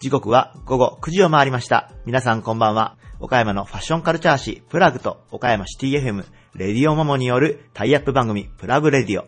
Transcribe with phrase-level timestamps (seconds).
[0.00, 1.92] 時刻は午後9時を回りました。
[2.06, 2.96] 皆さんこんばんは。
[3.20, 6.24] 岡山のファッションカルチャー誌プラグと岡山シティ FM
[6.54, 9.26] レディオモモによるタイアップ番組プラグレディオ。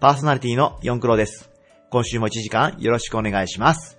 [0.00, 1.50] パーソナリティのヨンクロです。
[1.90, 3.98] 今週も1時間よろしくお願いします。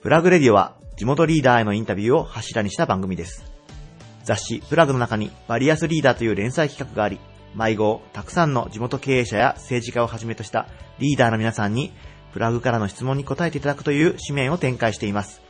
[0.00, 3.44] プラグレディオは地元リーダーへのインタビューを柱にした番組です。
[4.24, 7.20] 雑誌プラグの中にバリアスリーダーという連載企画があり、
[7.54, 10.66] 迷子、たくさんの地元経営者や政治家をはじめとした
[10.98, 11.92] リーダーの皆さんに、
[12.32, 15.40] プラグからの質問に答えていただくという紙面を展開しています。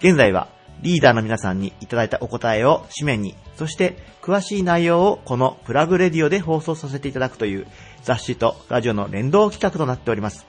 [0.00, 0.48] 現在は、
[0.82, 7.66] リーダーの皆さんにいただいたお答えを紙面に、そして詳しい内容をこのプラグレディオで放送させていただくという
[8.02, 10.46] 雑誌とラジオの連動企画となっております。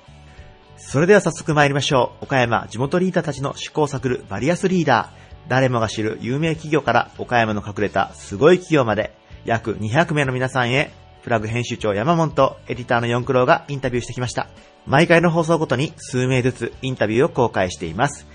[0.78, 2.26] それでは早速参りましょう。
[2.26, 5.20] 岡山地元リーダーたちの試行錯るバリアスリーダー。
[5.50, 10.92] 誰もが知る有名企業から岡山の隠れたすごい企業まで、約200名の皆さんへ、
[11.24, 14.48] プラグ編集長山本とエディターの四九郎がインタビューしてきました。
[14.86, 18.26] 毎回の放送ごとに数名ずつインタビューを公開しています。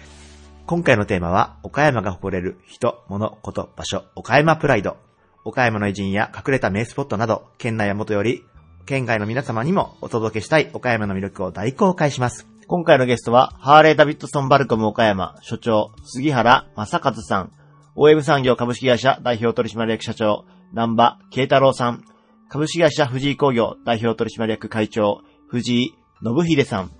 [0.66, 4.96] 今回のテーマは、岡山が誇れる人、物、こと、場所、岡山プライド。
[5.44, 8.44] 岡山の偉人や隠れた名スポットなど、県内は元より、
[8.86, 12.46] 県外の皆様にもお届けしたい岡山の魅力を大公開します。
[12.66, 17.52] 今回のゲストは、ハーレー・ダビッドソン・バルコム岡山所長、杉原正和さん、
[17.94, 22.02] OM 産業株式会社代表取締役社長、南波慶太郎さん、
[22.48, 26.90] 株式会社藤井工業代表取締役会長、藤井信秀さん、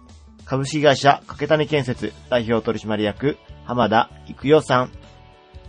[0.45, 4.91] 株式会社掛谷建設代表取締役浜田育代さん、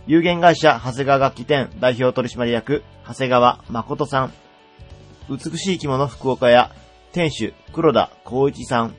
[0.06, 4.32] 有限会社長谷川楽器店代表取締役長谷川誠さん、
[5.28, 6.70] 美しい着物福岡屋
[7.10, 8.94] 店主黒田光一さん、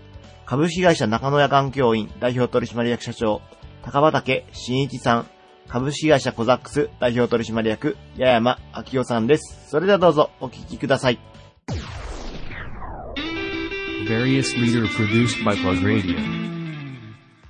[0.45, 3.41] 株式会社中野屋環境院代表取締役社長
[3.83, 5.27] 高畑真一さん、
[5.69, 8.57] 株式会社コザックス代表取締役八山
[8.93, 9.69] 明夫さんです。
[9.69, 11.19] それではどうぞお聞きください。
[14.07, 16.47] Various leader produced by Plug Radio.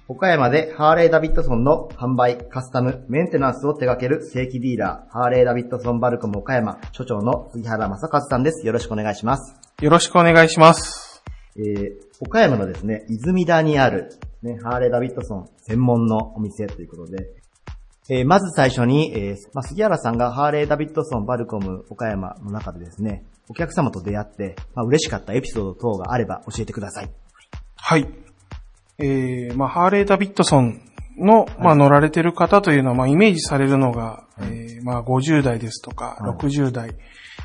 [0.08, 8.66] 岡山でハーレー・ダビッドソンの販売、カスタム、メンテナンスを手掛ける正規ディーラー、ハーレー・ダビッドソン・バルコム岡山、所長の杉原正和さんです。
[8.66, 9.56] よろしくお願いします。
[9.82, 11.22] よろしくお願いします。
[11.58, 11.92] えー、
[12.22, 14.10] 岡山のですね、泉田にある、
[14.42, 17.37] ね、ハーレー・ダビッドソン専門のお店ということで、
[18.10, 27.12] えー、まず最初に、えーまあ、杉原さんがハーレー・ダビッドソン・バルコム岡山の中でですね、お客様と出会って、まあ、嬉しかったエピソード等があれば教えてください。
[27.76, 28.08] はい。
[28.98, 30.82] えー、まあ、ハーレー・ダビッドソン
[31.18, 36.96] の、まあ、乗られてる方というのは、まあ、イメージされるのが、えー、まあ、50代ですとか、はい60代、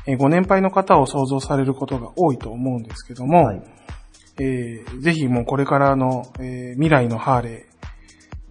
[0.07, 3.61] えーご年配の方を想像されることが多いと思うんですけども、はい。
[4.39, 7.72] えーぜひもうこれからの、えー未来のハーレー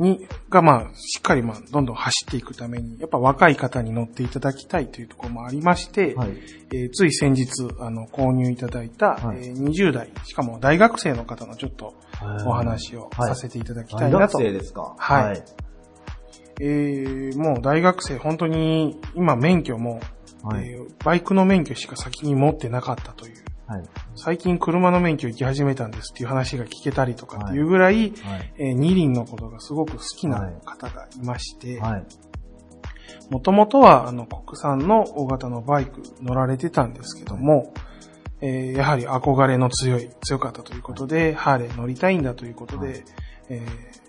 [0.02, 6.30] に、がまあ、しっかりまあ、どんどん走っていくために、やっぱ若い方に乗っていただきたいというところもありまして、はい。
[6.74, 7.46] えーつい先日、
[7.80, 11.94] あの、購入いただいた、はいえー20代、しかも大学生の方のちょっと
[12.46, 14.38] お話をはいさせていただきた大いなと。
[14.38, 14.94] 学生ですか？
[14.98, 15.42] はい
[16.60, 20.00] えーもう大学生、本当に今免許も、
[20.42, 20.68] はい。
[20.68, 23.34] えーバイクの免許しか先に持ってなかったという、
[23.66, 23.84] はい。
[24.14, 27.60] 最近車の免許行き始めたんですっていう話が聞けたりとかってい。
[27.60, 28.52] うぐらい、はい。
[28.58, 32.06] えー二輪のことがすごく好きな方がいまして、はい。
[33.30, 37.72] もともとはあの国産の大型のバイク乗られてたんですけども、
[38.40, 43.04] えーやはり憧れの強い、強かったということで、ハーレー乗りたいんだということで、はい。
[43.48, 44.02] えー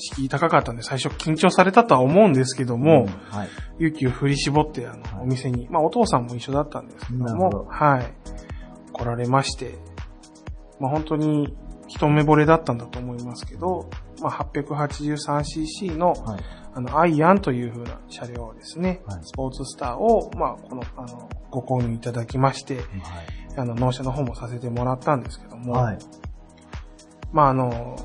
[0.00, 3.48] 敷居高かったんで最初緊張されたとは思うんですけども、はい。
[3.78, 5.12] 勇気を振り絞ってあの、はい。
[5.22, 7.64] お店に、まあお父さんも一緒だったんですけどなるほど。
[7.64, 8.14] も、はい、
[8.98, 9.74] 来られまして、
[10.80, 11.56] まあ本当に
[11.88, 13.88] 一目惚れだったんだと思いますけど、
[14.20, 16.40] まあ 883cc の、はい。
[16.74, 22.78] あの、アイアンという風な車両をですね、はいスポーツスターを、まあ、この、あの、ご購入いただきまして、
[23.56, 25.98] あの、納車の方もさせてもらったんですけども、はい。
[27.32, 27.96] まあ、あの、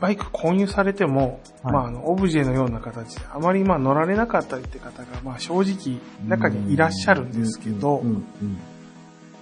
[0.00, 8.08] バイク購入されても、はいまあ、あの、オブジェのような形で、あまりまあ乗られなかったりって方が、まあ正直中にいらっしゃるんですけど、うん。
[8.08, 8.24] うん。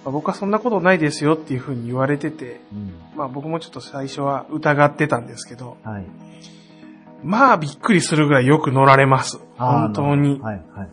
[0.03, 2.93] まあ僕はそんなことないですよっていう風に言われてて、うん。
[3.15, 6.05] まあ僕もちょっと最初は疑ってたんですけど、はい。
[7.23, 9.39] まあびっくりするぐらいよく乗られます。
[9.57, 10.39] 本当に。
[10.39, 10.55] はい。
[10.55, 10.77] はい。
[10.77, 10.89] はい。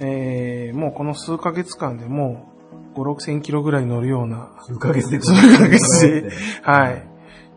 [0.00, 2.46] えー、もうこの数ヶ月間でも
[2.94, 5.20] う5、6千キロぐらい乗るような、数ヶ月で。
[5.20, 6.30] 数ヶ月で。
[6.62, 7.06] はい。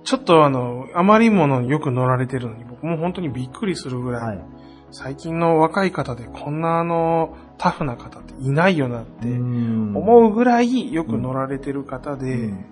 [0.04, 4.46] ちょっとあの、あまりにものよく乗られてるのに、僕も本当にびっくりするぐらい、はい。
[4.92, 12.66] 最近の若い方でこんなあの、タフな方っていないよなって思思うぐらいよく乗られてる方で、うん。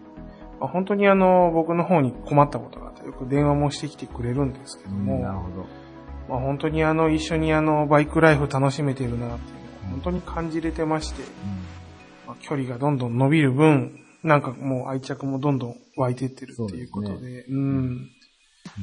[0.60, 5.66] まあ本当にあの、僕の方に困ったことがあって、よく電話もしてきてくれるんですけども、なるほど。
[6.30, 9.38] まあ、本当にあの、一緒にあの、バイクライフ楽しめてるなっていうのを
[9.92, 11.24] 本当に感じれてまして、
[12.28, 18.10] まあ距離がどんどん伸びる分、なんかもう愛着もどんどん湧いてってるっていうことそうで、うん。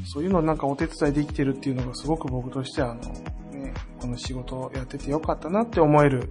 [0.07, 3.01] そういうのなんかお手伝いできてるっていうのがすごく僕としては、あの、
[3.59, 6.31] ね、この仕事をやっててよかったなって思える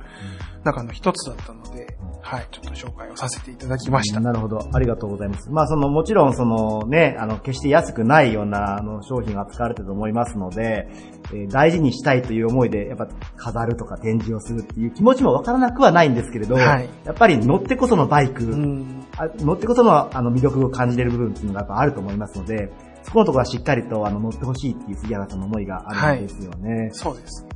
[0.64, 4.20] 中の一つだったので、はい、ちょっと紹介をさせていただきました。
[4.20, 4.60] なるほど。
[4.74, 5.50] ありがとうございます。
[5.50, 10.90] まあ、その、もちろん、そのね、あの、決して安くないような、あの、商品が扱われてると思いますので、
[11.34, 13.08] えー大事にしたいという思いで、やっぱ、
[13.38, 19.06] 飾るとか展示をするっていう気持ちもわからなくはないんですけれど、はいやっぱり乗ってこそのバイク、うん。
[19.18, 22.72] あ乗ってこその、あの、魅力を感じれる部分っていうのがやっぱあると思いますので、
[23.08, 26.90] そこのところはしっかりと、あの、乗ってほしいっていう杉原さんの思いがあるんですよね。
[26.92, 27.48] そうです。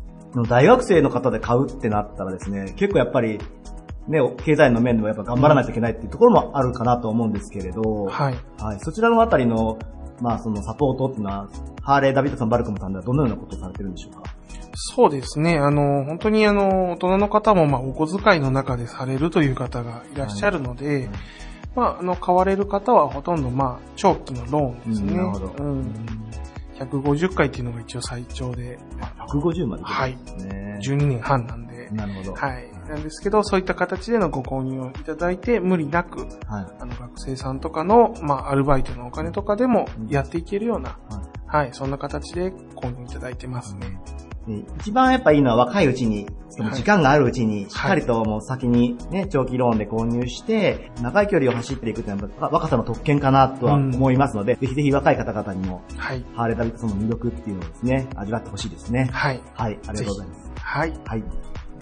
[0.48, 3.38] 大学生の方で買うってなったらですね、結構やっぱり、
[4.08, 8.36] ね、経済の面でもやっぱ頑張らないといけないっていうところもあるかなと思うんですけれど、はい。
[8.64, 8.80] はい。
[8.80, 9.78] そちらのあたりの、
[10.22, 11.50] まあそのサポートっていうのは、
[11.82, 14.24] ハーレー・ダビッドソン・バルコムさんではどのようなことをされてるんでしょうか？
[14.74, 15.58] そうですね。
[15.58, 21.10] あの、本当にあの、大人の方も、まあ、お小遣いの中でされるという方がいらっしゃるので、
[21.76, 25.14] まあ、あの、買われる方はほとんど、まあ、長期のローンですね。
[25.14, 25.94] うんなるほどうん。
[26.80, 28.80] 150回っていうのが一応最長で、
[29.30, 30.80] 150までいけるんですね。
[30.82, 32.34] 12年半なんで、なるほど。
[32.34, 32.72] はい。
[32.90, 36.28] なんですけど、そういった形でのご購入をいただいて、無理なく、はい。
[36.80, 44.00] あの、学生さんとかの、まあ、アルバイトのお金とかでもうんやっていけるような、はいはい、そんな形で購入いただいてますね。
[44.30, 44.31] で
[44.80, 56.26] 一番やっぱいいのは若いうちに、そのはい時間があるうちに、しっかりともう先にね、長期ローンで購入して、長い距離を走っていくっていうのは若さの特権かなとは思いますので、ぜひぜひ若い方々にも、はい。
[56.36, 59.10] ハーレー・ダビッドソンの魅力っていうのをですね、味わってほしいですね。
[59.12, 59.42] はい。
[59.54, 60.52] はい、ありがとうございます。
[60.56, 60.94] はい。
[61.06, 61.24] はい。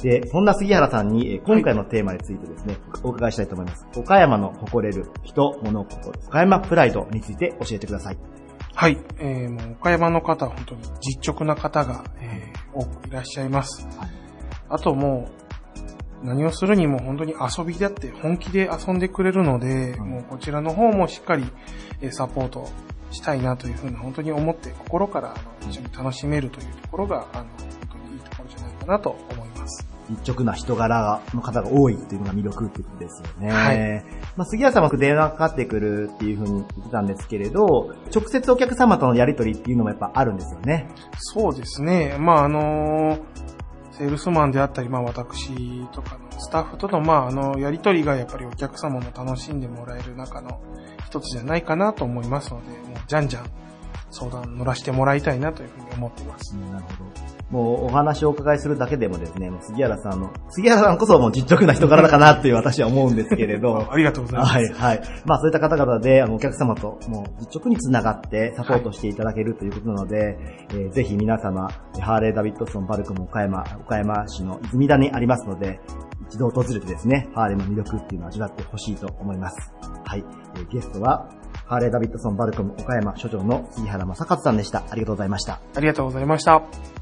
[0.01, 3.85] で、そんな杉原さんに、えー今回のテーマについてですね、お伺いしたいと思います。
[3.97, 8.17] 岡山の誇れる人、物、こと、岡山プライドについて教えてください。
[8.79, 8.97] はい。
[9.17, 13.85] えー、もう岡山の方は本当に実直な方が、えー多くいらっしゃいます。
[13.97, 14.09] はい
[14.69, 15.29] あとも
[16.23, 21.43] う、何をするにも本当に遊びだって本気で遊んでくれるので、うんもうこちらの方もしっかり
[21.99, 22.69] えーサポート
[23.11, 29.98] したいなというふうに本当に思って心からあの一緒に楽しめるというところが、あの、本当にいいところじゃないかなと思います。
[30.09, 33.51] 実直な人柄の方が多いっていうのが魅力ってことですよね。
[33.51, 40.89] はいまあ、杉原さんは電話かかってくるっていうふうに言ってたんですけれど、直接お客様とのやりとりっていうのもやっぱあるんですよね。
[41.17, 42.17] そうですね。
[42.19, 43.19] まあ、あの
[44.00, 50.61] セールスマンであったり、まあ、私とかのスタッフとの、まあ、あの、やりとりがやっぱりお客様も楽しんでもらえる中の
[51.06, 53.45] 一つじゃないかなと思いますので、もう、じゃんじゃん
[54.09, 56.56] 相談乗らせてもらいたいなというふうに思っています。
[56.56, 57.38] なるほど。
[57.51, 64.53] もうお話をお伺いするだけでもですね、もう杉原さんの、杉原さんこそもう実直な人柄かなっていう私は思うんですけれど、 ありがとうございます。
[64.53, 65.01] はい、はい。
[65.25, 70.37] まあそういった方々で、あの、お客様ともう実直につながってサポートしていただけるということなので、
[70.71, 71.69] えーぜひ皆様、
[71.99, 75.79] ハーレー・ダビッドソン・バルコム岡山、岡山市の泉田にありますので、
[76.29, 79.73] 一度訪れてですね、ハーレーの魅力っていうのを味わってほしいと思います。
[80.05, 80.23] はい。
[80.55, 81.29] えーゲストは、
[81.65, 84.83] ハーレー・ダビッドソン・バルコム岡山所長の杉原正和さんでした。
[84.89, 85.61] ありがとうございました。
[85.75, 86.98] ありがとうございました。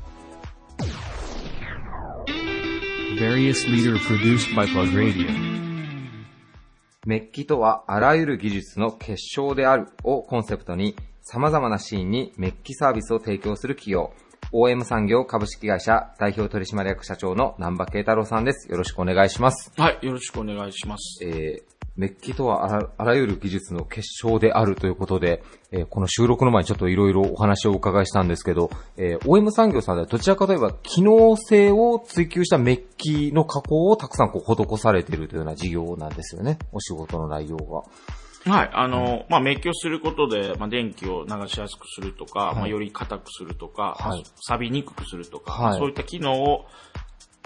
[3.19, 5.28] Various leader produced by Plug Radio.
[7.08, 14.14] メッキとはあらゆる技術の結晶であるをコンセプトに様々なシーンにメッキサービスを提供する企業
[14.52, 18.69] OM 産業株式会社代表取締役社長の南波慶太郎さんです。
[18.69, 19.74] よろしくお願いします。
[19.78, 21.25] はい、よろしくお願いします。
[21.25, 36.59] えーメッキとはあらあらゆる技術の結晶であるということで、えーこの収録の前にちょっといろいろお話をお伺いしたんですけど、えー OM 産業さんではどちらかといえば機能性を追求したメッキの加工をたくさんこう施されているというような事業なんですよね。
[36.71, 37.83] お仕事の内容が。
[38.45, 46.66] はい、あの、まあ、メッキをすることで、まあ、電気を流しやすくするとか、まあ、より硬くするとか、はい錆びにくくするとか、はいそういった機能を、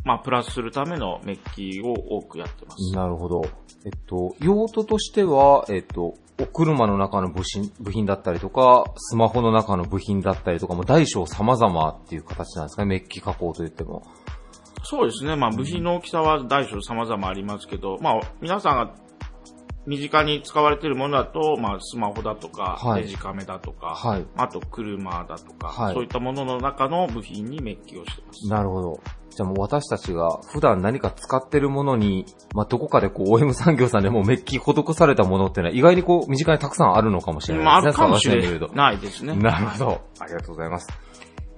[0.03, 2.95] まあ、プラスするためのメッキを多くやってます。
[2.95, 3.41] なるほど。
[3.85, 12.83] えっと、用途としては、えっと、お車の中の部品部品だったりとか、スマホの中の部品だったりとかも大小様々っていう形なんですか？
[12.83, 14.03] ね、メッキ加工といっても。
[14.83, 15.35] そうですね。
[15.35, 18.95] まあ、部品の大きさは大小様々ありますけど、まあ、皆さんが
[19.87, 28.47] 身近に使われているものだと、まあ、スマホだとか、はいデジカメだとか、はいあと車だとか、はいそういったものの中の部品にメッキをしてます。
[28.47, 28.99] なるほど。
[29.31, 38.03] じゃあもう私たちが普段何か使ってるものに、まあ、どこかでこう OM 産業さんでもメッキ施されたものってのは意外にこう身近にたくさんあるのかもしれまあ、あないですね。
[38.03, 38.33] るかもしれ
[38.75, 39.35] ないですね。
[39.35, 40.01] なるほど。
[40.19, 40.89] ありがとうございます。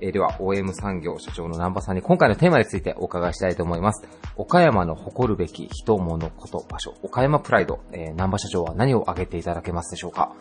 [0.04, 4.06] えーでは、OM 産業社長の南波さんに今回のテーマについてお伺いしたいと思います。
[4.36, 10.34] 岡山の誇るべき人、物、こと、場所、岡山プライド、えー南波社長は何を挙げていただけますでしょうか？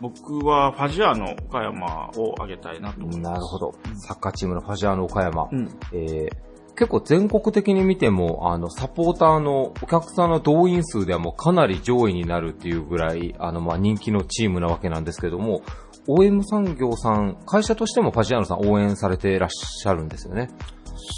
[0.00, 3.18] 僕はファジアの岡山を挙げたいなと思います。
[3.20, 3.74] なるほど。
[3.96, 5.48] サッカーチームのファジアーノ岡山。
[5.52, 5.68] うん。
[5.92, 6.36] えー
[6.76, 15.60] 結構全国的に見ても、あの、サポーターのお客さんの動員数ではもうかなり上位になるっていうぐらい、あの、まあ、人気のチームなわけなんですけども、
[16.06, 20.50] OM 産業さん、会社としてもファジアーノさん応援されていらっしゃるんですよね。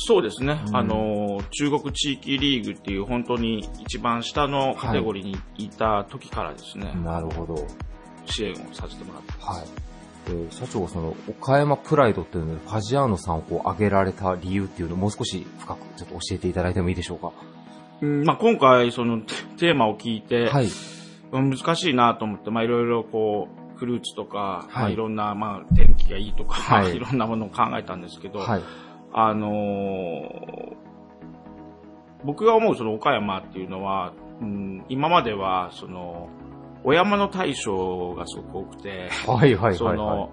[0.07, 7.67] そうですね、あの、中国地域リーグっていう本当に一番下のカテゴリーにいた時からですね、なるほど。
[8.25, 9.61] 支援をさせてもらってます。
[9.61, 9.69] はい。
[10.47, 17.33] で社長、その、岡山プライドっていうので、ファジアーノさんをこう挙げられた理由っていうのをもう少し深くちょっと教えていただいてもいいでしょうか？
[18.01, 20.67] うんまあ、今回、そのテテーマを聞いて、はい。
[20.67, 28.62] うん難しいなと思って、まあ、いろいろこう、フルーツとか、はいまあ、いろんな、まあ、天気がいいとか、はい い、ろんなものを考えたんですけど、はい。
[29.12, 30.77] あのー
[32.25, 36.29] 僕が思うその岡山っていうのは、うん、今までは、その、
[36.85, 40.31] お山の大将がすごく多くて、はいはいそはいはいの。、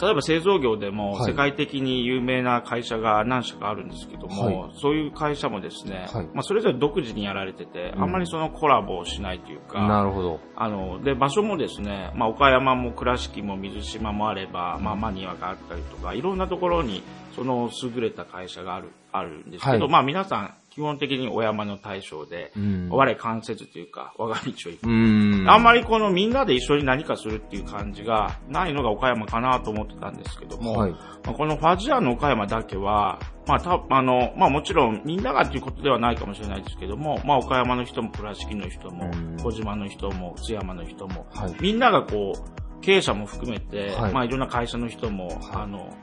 [0.00, 1.32] 例えば製造業でもはい。
[1.32, 4.72] 世界的に有名な会社が何社かあるんですけども、はい。
[4.80, 6.26] そういう会社もですね、はい。
[6.32, 8.02] まあそれぞれ独自にやられてて、うん。
[8.04, 10.40] あんまりそのコラボをしないというか、なるほど。
[10.56, 17.02] あの、で、場所もですね、まあ、岡山も倉敷も水島もあれば、まあ、マニアがあったりとか、いろんなところに、
[17.34, 22.88] その優れた会社がある、あるんですけど、はいまあ、皆さん、基本的にお山の大将で、うん。
[22.90, 24.88] 我関節というか、我が道を行く。
[24.88, 25.50] うん。
[25.50, 30.92] あんまりこのみんなで一緒に何かするっていう感じがないのが岡山かなと思ってたんですけども、はい。
[30.92, 41.56] まあこのファジアーの岡山だけは、まあ、た、あの、まあもちろんみんながっていうことではないかもしれないですけども、まあ岡山の人も倉敷の人もうん、小島の人も、津山の人も、はい。
[41.60, 44.12] みんながこう、経営者も含めて、はい。
[44.12, 45.94] まあいろんな会社の人も、あの、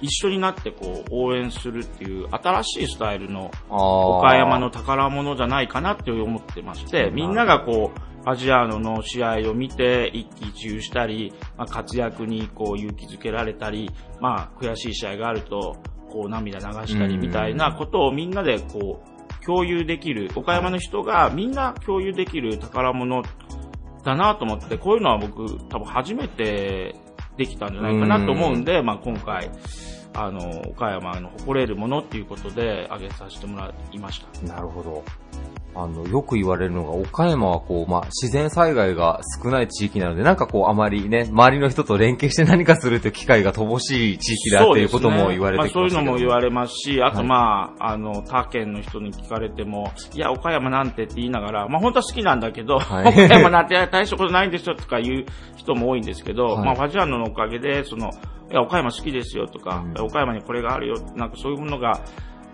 [0.00, 13.90] 一緒になってこう応援するっていう新しいスタイルの岡山の宝物じゃないかなって思ってまして、みんながこう、アジアの試合を見て一喜一憂したり、まあ、活躍にこう勇気づけられたり、
[14.20, 15.76] まあ悔しい試合があると、
[16.10, 19.02] こう涙流したりみたいなことをみんなでこ
[19.40, 23.22] う共有できる、岡山の人がみんな共有できる宝物
[24.06, 26.94] だなと思って、こういうのは僕多分初めて
[27.36, 29.50] できたんじゃないかなと思うんで、まあ今回、
[30.14, 34.54] あの、岡山の誇れるものっていうことで挙げさせてもらいました。
[34.54, 35.04] なるほど。
[35.76, 53.08] あの、よく言われるのが、岡山はこう、まあ、自然災害が少ない地域なので、なんかこう、あまりね、周りの人と連携して何かするという機会が乏しい地域だっていうことも言われてきそうですねまあ、そういうのも言われますし、あとはいまあ、あの、他県の人に聞かれても、いや、岡山なんてって言いながら、まあ本当は好きなんだけど、はい。
[53.08, 56.64] 岡山なんて大したことないんですよとか言う人も多いんですけど、はい。
[56.64, 58.10] まあファジアーノのおかげで、その、
[58.50, 60.06] いや、岡山好きですよとか、うん。
[60.06, 62.00] 岡山にこれがあるよ、なんかそういうものが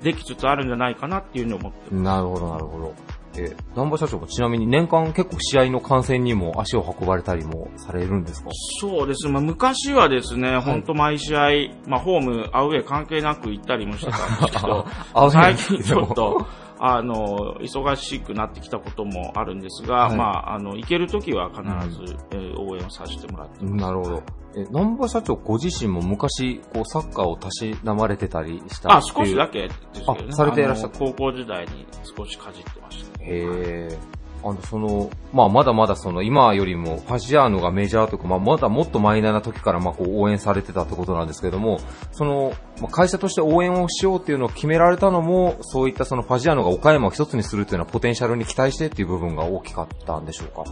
[0.02, 2.02] できつつあるんじゃないかなっていうのを思ってます。
[2.02, 2.94] なるほど、なるほど。
[3.34, 8.50] え、南波社長もちなみに年間結構試合の観戦にも足を運ばれたりもされるんですか？
[8.80, 9.26] そうです。
[9.28, 11.48] まあ、昔はですね、本当毎試合、
[11.86, 14.86] まあ、ホーム、アウェー関係なく行ったりもしてたんですけど
[15.30, 16.46] 最近ちょっと、
[16.84, 21.62] あの、忙しくなってきたこともあるんですが、はいまあ、あの、行けるときは必
[21.94, 23.74] ず、えー応援をさせてもらってます。
[23.74, 24.22] なるほど。
[24.56, 30.26] え、南波社長ご自身も昔、こう、サッカーをたしなまれてたりしたあ、少しだけですけどね。
[30.30, 31.86] あされていらっしゃった高校時代に
[32.16, 33.26] 少しかじってましたね。
[33.26, 33.98] へえ。
[34.44, 41.78] あの、その、まあ、まだまだその、今よりも、ファジアーノがメジャーとか、まあ、まだもっとマイナーな時から、まあ、こう、応援されてたってことなんですけども、
[42.10, 50.64] その、まあ、会社として応援をしようっていうのを決められたのも、そういったその、ファジアーノが岡山を一つにするっていうのは、ポテンシャルに期待してっていう部分が大きかったんでしょうか？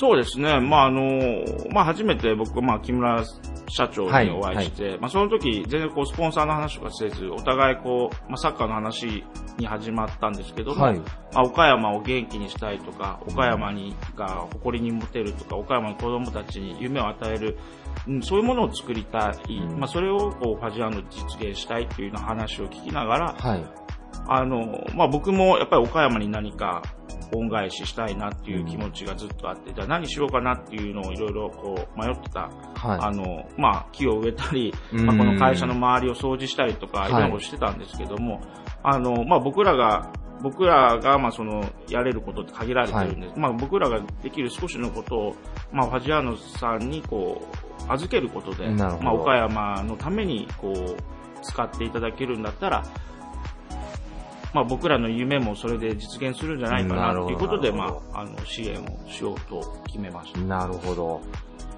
[0.00, 0.60] そうですね。
[0.60, 1.02] まあ、あの、
[1.72, 3.24] まあ、初めて僕、まあ、木村
[3.68, 9.24] 社長にお会いして、まあ、その時、全然こう、スポンサーの話とかせず、お互いこう、まあ、サッカーの話
[9.58, 10.98] に始まったんですけども、はい。
[10.98, 11.04] ま
[11.34, 17.58] あ、岡山を元気にしたいとか、岡山にが誇りに持てるとか、岡山の子供たちに夢を与える、
[18.08, 19.56] うん、そういうものを作りたい。
[19.56, 23.64] うんまあ、それをこう、ファジアーノで実現したいっていうような話を聞きながら、はい。
[24.28, 26.82] あの、まあ、僕もやっぱり岡山に何か
[27.34, 32.50] 恩返ししたいなっていう気持ちがずっとあって、じゃあ何しようかなっていうのをいろいろこう迷ってた、
[32.82, 38.40] あはの、まあ、木を植えたり、うんまあ、この会社の周りを掃除したりとか、はいいろんなことしてたんですけども、
[38.82, 40.12] あの、まあ、僕らが、
[40.42, 43.38] 僕らが、まあ、その、やれることって限られてるんです。
[43.38, 45.36] まあ、僕らができる少しのことを、
[45.72, 50.96] まあ、ファジアーノさんに、こう、預けることで、まあ、岡山のために、こう、
[51.42, 52.84] 使っていただけるんだったら、
[54.52, 60.44] まあ、僕らの夢もそれで実現するんじゃないかなということで、まあ、あの、支援をしようと決めましたい。。
[60.44, 61.20] なるほど。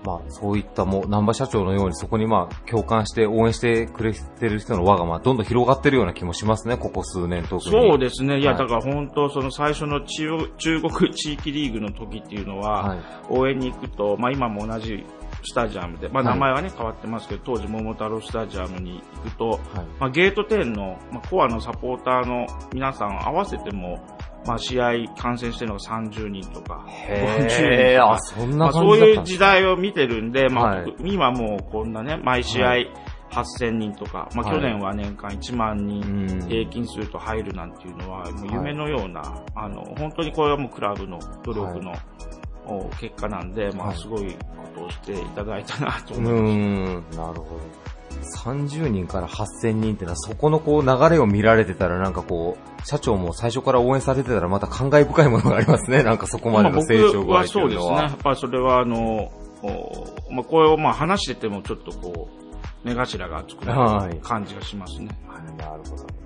[0.05, 7.61] まあ、そういったもう、南波社長のようにそこにまあ、共感して応援してくれてる人の輪がまあ、どんどん広がってるような気もしますね、ここ数年特に。
[7.63, 8.39] そうですね。
[8.39, 12.99] いや、はいだから本当、その最初の中中国地域リーグの時っていうのは、はい。
[13.29, 15.05] 応援に行くと、まあ今も同じ
[15.43, 16.35] スタジアムで、まあ、はい。
[16.35, 19.61] 名前はね、変わってますけど、当時桃太郎スタジアムに行くと、はい。
[20.01, 24.05] まあ、ゲート10の、まあ、コアのサポーターの皆さん合わせても、
[24.47, 28.13] まあ、試合観戦してるのが30人とか、50人とか。
[28.13, 30.95] あ、そんまあ、そういう時代を見てるんで、まあはい。
[31.05, 32.75] 今もうこんなね、毎試合は
[33.31, 34.57] 8000人とか、まあ、はい。
[34.57, 36.49] 去年は年間1万人うん。
[36.49, 39.23] 平均すると入るなんていうのは、もう夢のような、
[39.55, 42.38] あの、本当にこれはもうクラブの努力の、お
[43.01, 44.37] 結果なんで、まはいあすごいこ
[44.75, 46.43] とをしていただいたなとう思います。
[46.43, 47.61] ーん、なるほど。
[48.37, 56.03] 30人から8000人ってのは、そこのこう流れを見られてたら、なんかこう、社長も最初から応援されてたら、また感慨深いものがありますね。
[56.05, 57.69] なんかそこまでの成長具合まあっていうのは。
[57.69, 57.97] 僕はそうですね。
[57.97, 59.33] やっぱりそれはあの、
[59.63, 62.29] おまあ、これをまあ話しててもちょっとこ
[62.85, 65.09] う、目頭が熱くなはいる感じがしますね。
[65.59, 66.18] なるほど。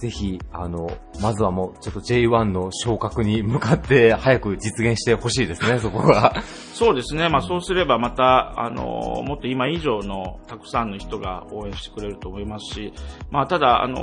[0.00, 0.90] ぜひ、あの、
[1.20, 6.34] まずはもう、ちょっと J1 の昇格に向かって、早く実現してほしいですね、そこが。
[6.72, 7.28] そうですね。
[7.28, 12.94] まあそうすればまた、あの、もっと今以上のたくさんの人が応援してくれると思いますし、
[13.30, 13.96] まあただ、あの、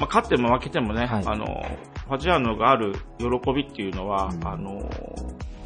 [0.00, 1.46] まあ勝っても負けてもね、はいあの、
[2.08, 4.90] ファジアーノがある喜びっていうのは、うんあの、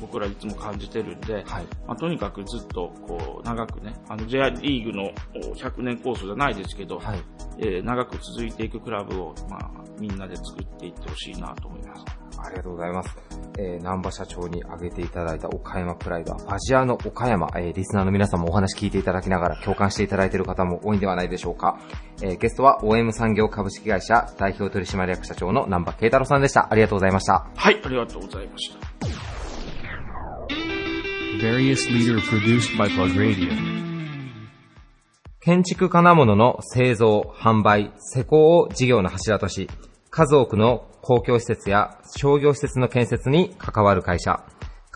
[0.07, 1.67] 僕らいつも感じてるんで、はい。
[1.87, 5.05] まあ、とにかくずっとこう長くね、あの J リーグの
[5.51, 7.19] お100年コースじゃないですけど、はい。
[7.59, 9.71] えー長く続いていくクラブを、まあ、
[10.01, 12.05] みんなで作っていってほしいなと思います。
[12.39, 13.17] ありがとうございます。
[13.59, 21.79] えー、南波社長に挙げていただいた岡山プライドは、ファジアーノ岡山、えー、リスナーの皆さんもお話聞いていただきながら共感していただいている方も多いんではないでしょうか。
[22.23, 26.69] えー、ゲストは OM 産業株式会社代表取締役社長の南波慶太郎さんでした。
[26.71, 27.47] ありがとうございました。
[27.55, 29.44] はい、ありがとうございました。
[31.41, 33.51] Various leader produced by Plug Radio.
[35.41, 39.69] 建築金物の製造、販売、施工を事業の柱とし、
[40.11, 44.45] 数多くの公共施設や商業施設の建設に関わる会社、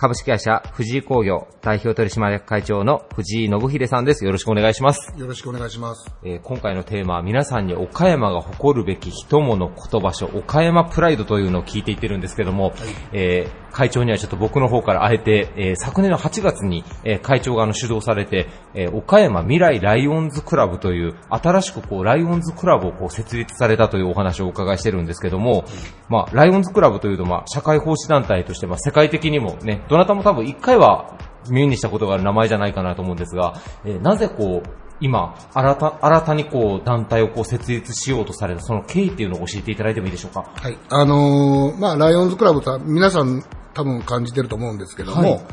[0.01, 4.25] 株式会社藤井工業代表取締役会長の藤井信秀さんです。
[4.25, 5.13] よろしくお願いします。
[5.19, 6.09] よろしくお願いします。
[6.23, 12.75] えー今回のテーマは皆さんに岡山が誇るべき人物言場所、岡山プライドというのを聞いていってるんですけども、
[13.13, 25.65] えー会長にはちょっと僕の方からあえて、えー昨年の8月に、えー会長があの主導されて、えー岡山未来ライオンズクラブという新しくこうライオンズクラブをこう設立されたというお話をお伺いしてるんですけども、
[26.09, 34.69] まあライオンズクラブというとまあ社会奉仕団体としてまあ世界的にもね、どなたも多分一回は耳にしたことがある名前じゃないかなと思うんですが、えーなぜこう、
[35.01, 40.51] 今、新た、新たにこう、団体をこう、設立しようとされた、その経緯っていうのを教えていただいてもいいでしょうか？
[40.57, 40.77] はい。
[40.89, 45.47] あのーまあ、ライオンズクラブとは皆さん多分感じてると思うんですけども、はい。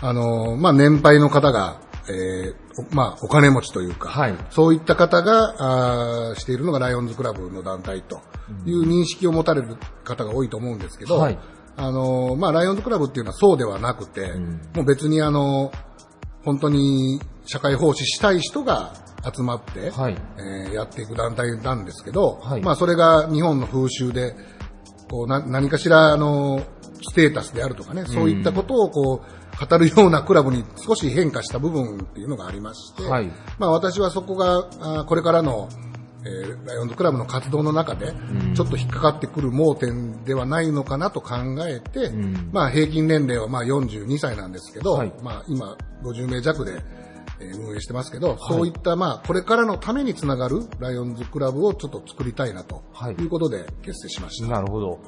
[0.00, 2.54] あのーまあ、年配の方が、えー
[2.90, 4.34] おまあ、お金持ちというか、はい。
[4.48, 8.22] そういった方が、あーしているのがライオンズクラブの団体と
[8.64, 11.38] いう認識を持たれる方が多いと思うんですけど、はい
[11.76, 14.32] あのーまあ、ライオンズクラブっていうのはそうではなくて、
[14.74, 15.86] もう別にあのー
[16.44, 18.94] 本当に社会奉仕したい人が
[19.34, 20.16] 集まって、はい。
[20.38, 22.62] えーやっていく団体なんですけど、はい。
[22.62, 24.34] まあそれが日本の風習で、
[25.10, 26.60] こうな何かしらあの
[27.02, 33.30] ステータスであるとかね、そういったことをこう語るようなクラブに少し変化した部分っていうのがありまして、はい。
[33.58, 34.68] まあ私はそこが
[35.00, 35.68] あこれからの、
[36.26, 38.12] えーライオンズクラブの活動の中で、
[38.54, 41.36] ちょっと引っかかってくる盲点ではないのかなと考
[41.68, 42.10] えて、
[42.52, 45.12] まあ平均年齢はまあ42歳なんですけど、はい。
[45.22, 46.72] まあ今50名弱で、
[47.40, 53.14] えー運営してますけど、そういったまあこれからのためにつながるライオンズクラブをちょっと作りたいなとはい。
[53.14, 54.48] いうことで結成しました。
[54.48, 54.98] なるほど。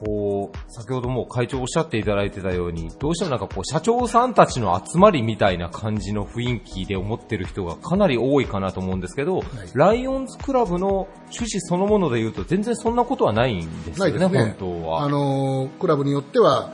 [0.00, 9.42] こう、先ほども会長おっしゃっていただいてたように、どうしてもなんかこう、社長さんたちの集まりみたいな感じの雰囲気で思ってる人がかなり多いかなと思うんですけど、
[9.74, 14.54] ライオンズクラブの趣旨そのもので言うと全然そんなことはないんですよね、ね。
[14.58, 15.02] 本当は。
[15.02, 16.72] あのークラブによっては、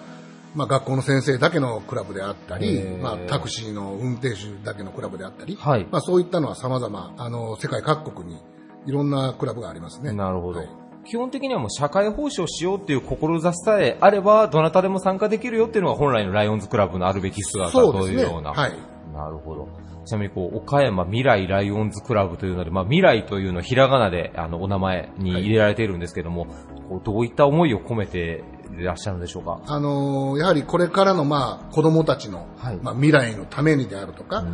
[0.55, 8.41] まあ学校の先生だけのクラブであったりまあタクシーの運転手だけのクラブであったり、はいまあそういったのは様々、あの、世界各国に
[8.87, 10.13] いろんなクラブがありますね。
[10.13, 10.59] なるほど。
[10.61, 17.73] はい基本的にはもう社会奉仕をしようっていう志さえあれば、どなたでも参加できるよっていうのが本来のライオンズクラブのあるべき姿。
[17.73, 18.53] というような。
[18.53, 18.73] はい。
[19.13, 19.69] なるほど。
[20.05, 26.47] ちなみにこう、岡山未来ライオンズクラブというので、まあ未来というのをひらがなであのお名前に入れられているんですけども、
[26.89, 28.43] こうどういった思いを込めて
[28.77, 29.61] いらっしゃるんでしょうか？
[29.67, 34.45] あのーやはりこれからのまあ子供たちの、はいまあ未来のためにであるとか、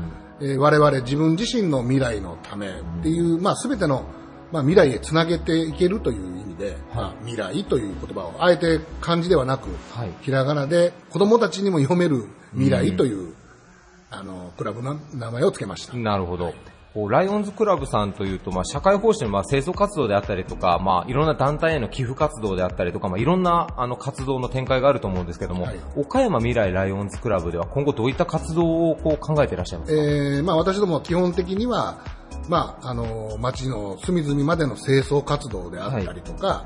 [0.41, 2.71] えー我々自分自身の未来のためっ
[3.03, 4.05] ていう、まあ全ての
[4.53, 13.35] まあ未来へつなげていけるという意味で、まあ未来という言葉をあえて漢字ではなく、はいひらがなで子供たちにも読める未来という、
[14.11, 15.97] あの、クラブの名前を付けました。
[15.97, 16.55] なるほど。
[16.95, 25.81] こうライオンズクラブさんというと、まあ、社会奉仕のまあ清掃活動であったりとか、まあ、いろんな団体への寄付活動であったりとか、まあ、いろんなあの活動の展開があると思うんですけども、はい。
[25.97, 31.99] 岡山未来ライオンズクラブでは今後どういった活動をこう考えていらっしゃいますか、えーまあ私どもは基本的には、
[32.49, 36.65] まあ、あの、町の隅々までの清掃活動であったりとか、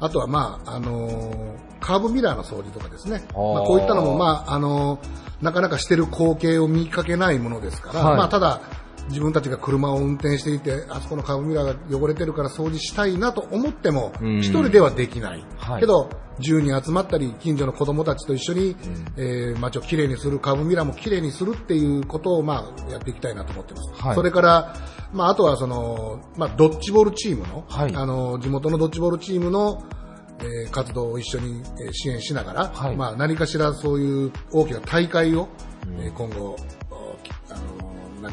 [0.00, 3.24] あとはまあ、あの、カーブミラーの掃除とかですね。
[3.34, 5.00] まあ、こういったのもまあ、あの、
[5.42, 8.16] なかなかしてる光景を見かけないものですから、はい。
[8.16, 8.60] まあ、ただ、
[9.08, 15.44] 自分たちが車を運転していて、あそこのカーブミラーが汚れてるから掃除したいなと思ってもうん、一人ではできない。
[15.58, 15.80] はい。
[15.80, 16.08] けど、
[16.40, 18.76] 10人集まったり、近所の子供たちと一緒に、
[19.16, 24.02] えー街をきれいにする、カーブミラーもきれいにするっていうことを、まあ、やっていきたいなと思ってます。
[24.02, 24.14] はい。
[24.14, 24.74] それから、
[25.12, 27.94] まあ、あとはその、まあ、ドッジボールチームの、はい。
[27.94, 29.82] あの、地元のドッジボールチームの、
[30.40, 32.96] えー活動を一緒にえー支援しながら、はい。
[32.96, 35.48] まあ、何かしらそういう大きな大会を、
[36.00, 36.56] えー今後、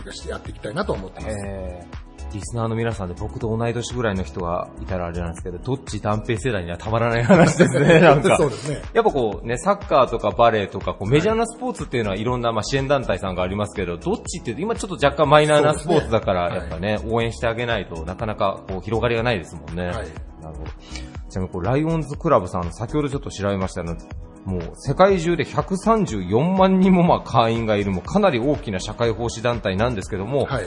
[0.02, 1.38] 何かしてやっていきたいなと思ってます。
[1.46, 8.38] えーリスナーの皆さんで僕と同い年ぐらいの人がいたらあれなんですけど、どっち断平世代にはたまらない話ですね、 なんか。
[8.38, 8.82] そうですね。
[8.94, 19.88] やっぱこうね、サッカーとかバレーとか、こうメジャーなスポーツっていうのはいろんなまあ支援団体さんがありますけど、どっちって今ちょっと若干マイナーなスポーツだから、やっぱね、応援してあげないとなかなかこう広がりがないですもんね。
[19.88, 19.96] はい
[20.42, 20.72] なるほど。
[21.30, 23.96] ちなみにこう、ライオンズクラブさん、先ほどちょっと調べましたの
[24.46, 30.66] もう世界中で134万人もまあ会員がいる、もうかなり大きな社会奉仕団体なんですけども、はい。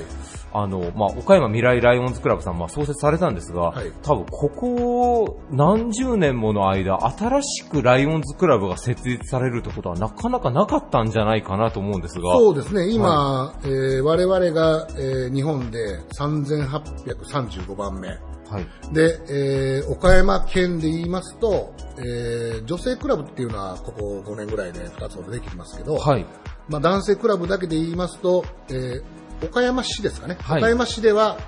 [0.56, 18.33] あの、まあ、岡山未来ライオンズクラブさん、まあ、創設されたんですが、はい多分、ここ何十年もの間、新しくライオンズクラブが設立されるってことはなかなかなかったんじゃないかなと思うんですが、そうですね、今、えー我々が、えー日本で3835番目。
[18.50, 18.66] はい。
[18.92, 26.26] で、えー岡山県で言いますと、えー女性クラブっていうのはここ5年ぐらいで2つほどできてますけど、はい。
[26.68, 29.02] まあ、男性クラブだけで言いますと、えー
[29.44, 31.38] 岡山市ですかね、はい岡山市では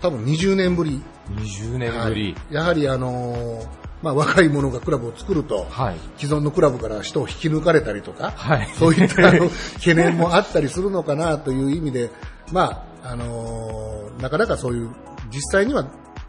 [0.00, 1.02] 多分20年ぶり。
[1.30, 2.32] 20年ぶり。
[2.32, 3.66] はいやはりあのー
[4.02, 5.96] まあ、若い者がクラブを作ると、はい。
[6.18, 12.10] 既存のクラブから人を引き抜かれたりとか、はいそういったあの懸念もあったりするのかなという意味で、
[12.52, 14.90] まあ、あのーなかなかそういう、
[15.30, 15.86] 実際には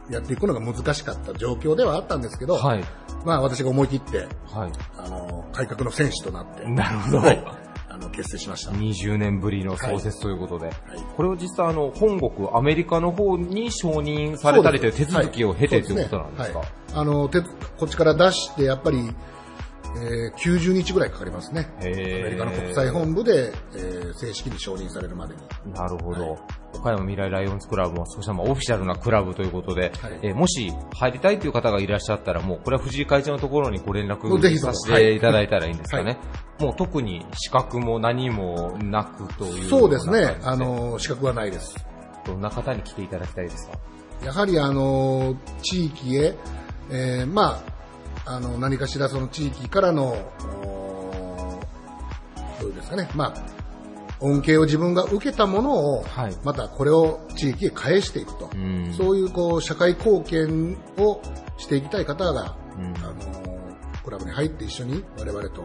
[0.10, 2.84] やっていくのが難しかった状況ではあったんですけど、はい。
[3.26, 4.20] まあ私が思い切って、
[4.52, 4.72] はい。
[4.98, 7.18] あのー改革の戦士となって、なるほど。
[7.20, 7.44] はい
[7.90, 8.72] あの、結成しました。
[8.74, 10.76] 20年ぶりの創設ということで、はい
[11.16, 16.60] これを実際あの、本国アメリカの方に承認されたりという手続きを経てということなんですか？
[16.60, 19.10] はいあの、てこっちから出して、やっぱり、
[19.96, 21.70] えー90日ぐらいかかりますね。
[21.80, 25.74] アメリカの国際本部で、えー正式に承認されるまでに。
[25.74, 26.32] なるほど。
[26.32, 26.40] はい
[26.76, 36.04] 岡山未来ライオンズクラブは、そうしたまあオフィシャルなクラブということで、はいえーもし入りたいという方がいらっしゃったら、もうこれは藤井会長のところにご連絡させはいていただいたらいいんですかね。
[36.04, 36.18] はい
[36.64, 41.76] もう特に資格も何もなくというそうですねあの、資格はないです。
[42.26, 43.78] どんな方に来ていただきたいですか？
[44.26, 46.36] やはりあの、地域へ、
[46.90, 47.77] えーまあ、
[48.28, 50.18] あの、何かしらその地域からの、
[50.64, 51.60] お
[52.62, 53.10] どうですかね。
[53.16, 53.58] まあ、
[54.20, 58.48] 恩恵を自分が受けたものを、はいまたこれを地域へ返していくと。
[58.58, 61.22] んそういうこう、社会貢献を
[61.58, 63.16] していきたい方が、うんあの、
[64.04, 65.64] クラブに入って一緒に我々と、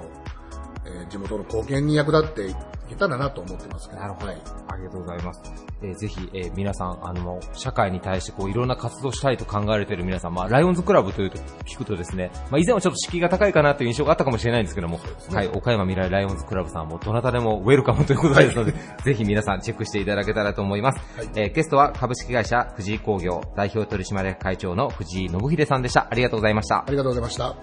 [0.87, 2.55] えー地元の貢献に役立って
[2.87, 4.01] いけたらなと思ってますけど。
[4.01, 4.27] なるほど。
[4.29, 4.42] はい
[4.73, 5.40] ありがとうございます。
[5.83, 21.01] えーぜひ、えー皆さん、あの、社会に対してこう、いろんな活動したいと考えられている皆さん、まあ、ライオンズクラブというと聞くとですね、まあ、以前はちょっと敷居が高いかなという印象があったかもしれないんですけども、はい、岡山未来ライオンズクラブさんもどなたでもウェルカムということですので、ぜひ皆さんチェックしていただけたらと思います。
[21.18, 26.09] はいえーゲストは株式会社藤井工業代表取締役会長の藤井信秀さんでした。
[26.11, 26.85] ありがとうございましたあ。
[26.88, 27.57] りがとうございました。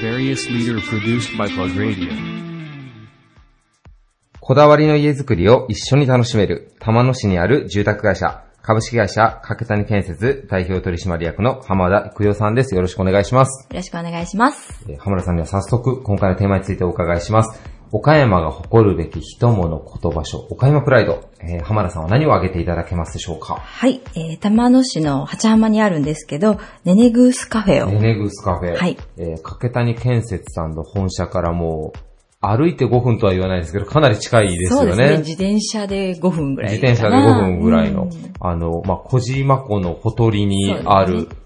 [0.00, 2.49] Various leader produced by Plug Radio.
[4.50, 12.74] こだわりの家づくりを一緒に楽しめる、玉野市にある住宅会社、株式会社角谷建設代表取締役の浜田育代さんです。
[12.74, 13.68] よろしくお願いします。
[13.70, 14.86] よろしくお願いします。
[14.88, 17.62] えー浜田さんには早速、今回のテーマについてお伺いします。
[17.92, 19.68] 岡山が誇るべき人物
[20.02, 21.30] 言葉書、岡山プライド。
[21.38, 23.54] えー浜田さんは何を挙げていただけますでしょうか？
[23.54, 28.76] はい、えー、玉野市の八浜にあるんですけど、ネネグースカフェを、ネネグースカフェ。
[28.76, 31.98] はいえー、掛谷建設さんの本社からもう、
[32.40, 34.86] 歩いて5分とは言わないですけど、かなり近いですよね。
[34.88, 38.04] そうですね、自転車で5分ぐらい自転車で5分ぐらいの。
[38.04, 41.36] うん、あの、まあ、小島湖のほとりにある、そうで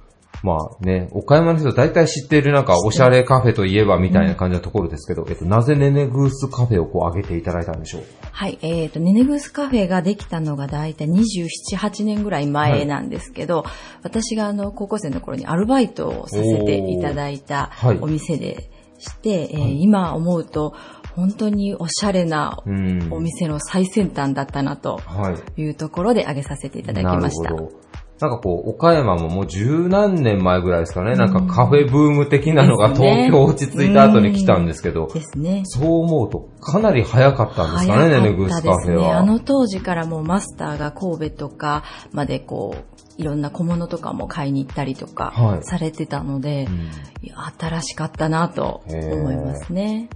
[0.45, 8.03] まあね、岡山の人大体知っているなんかおしゃれカフェといえばみたいな感じのところですけど、えっと、なぜネネグースカフェをこう上げていただいたんでしょう？
[8.31, 13.65] はい、えっ、と、ネネグースカフェができたのがだいたい27、8年ぐらい前なんですけど、
[14.03, 17.87] 私があの、高校生の頃にアルバイトをさせていただいたおー。
[17.89, 17.99] はい。
[18.03, 18.69] お店で
[19.05, 20.75] して、えー今思うと、
[21.15, 23.09] 本当におしゃれなうん。
[23.13, 25.61] お店の最先端だったなとはい。
[25.61, 27.57] いうところで挙げさせていただきましたな。
[27.57, 27.85] るほど。
[28.21, 35.63] なんかこう、岡山ももう十何年前ぐらいですかね、なんかカフェブーム的なのが東京落ち着いた後に来たんですけど、ですね。
[35.65, 38.97] そう思うとかなり早かったんですかね、ネネグースカフェね。
[38.97, 39.19] は。
[39.19, 46.91] あの当時からもうマスターが神戸とかまでこう、いろんな小物とかも買いに行ったりとかはいされてたので、うん
[47.23, 50.11] いや新しかったなと思いますね。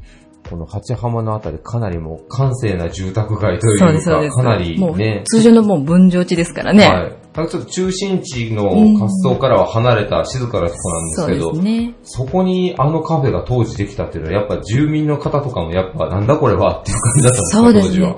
[0.49, 4.37] この八浜のあたりかなりもう閑静な住宅街というそうです、そうでか、す。
[4.37, 6.87] かなりもうね、通常のもう分譲地ですからね。
[6.87, 7.19] はい。
[7.35, 8.65] なんかちょっと中心地の
[8.99, 11.95] 活動からは離れた静かなとこなんですけど、すね。
[12.03, 18.17] そこにあのカフェが当時できたっていうのは、やっぱ住民の方とかもやっぱなんだこれはっていう感じだったんですかそうですね。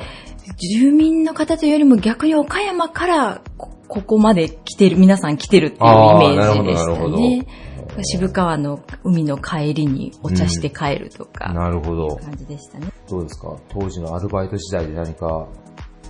[0.59, 3.43] 住民の方というよりも逆に岡山から
[3.91, 7.47] こここまで来てる、皆さん来てるっていうイメージでしたね
[7.97, 8.05] る。
[8.05, 12.17] 渋川の海の帰りにお茶して帰るとか、なるほど。
[12.17, 12.87] 感じでしたね。
[13.09, 13.57] どうですか？
[13.69, 15.49] 当時のアルバイト時代で何か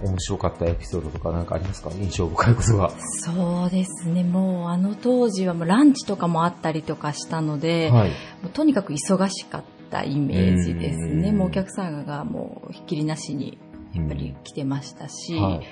[0.05, 1.91] 面白かったエピソードとか何かありますか？
[1.93, 2.91] 印象深いことが。
[3.23, 4.25] そうですね。
[4.25, 8.11] もうあの当時はもうランチとかもあったりとかしたので、はい。
[8.11, 11.31] もうとにかく忙しかったイメージですね。
[11.31, 13.59] うんもうお客さんがもうひっきりなしに
[13.95, 15.67] やっぱり来てましたし、はい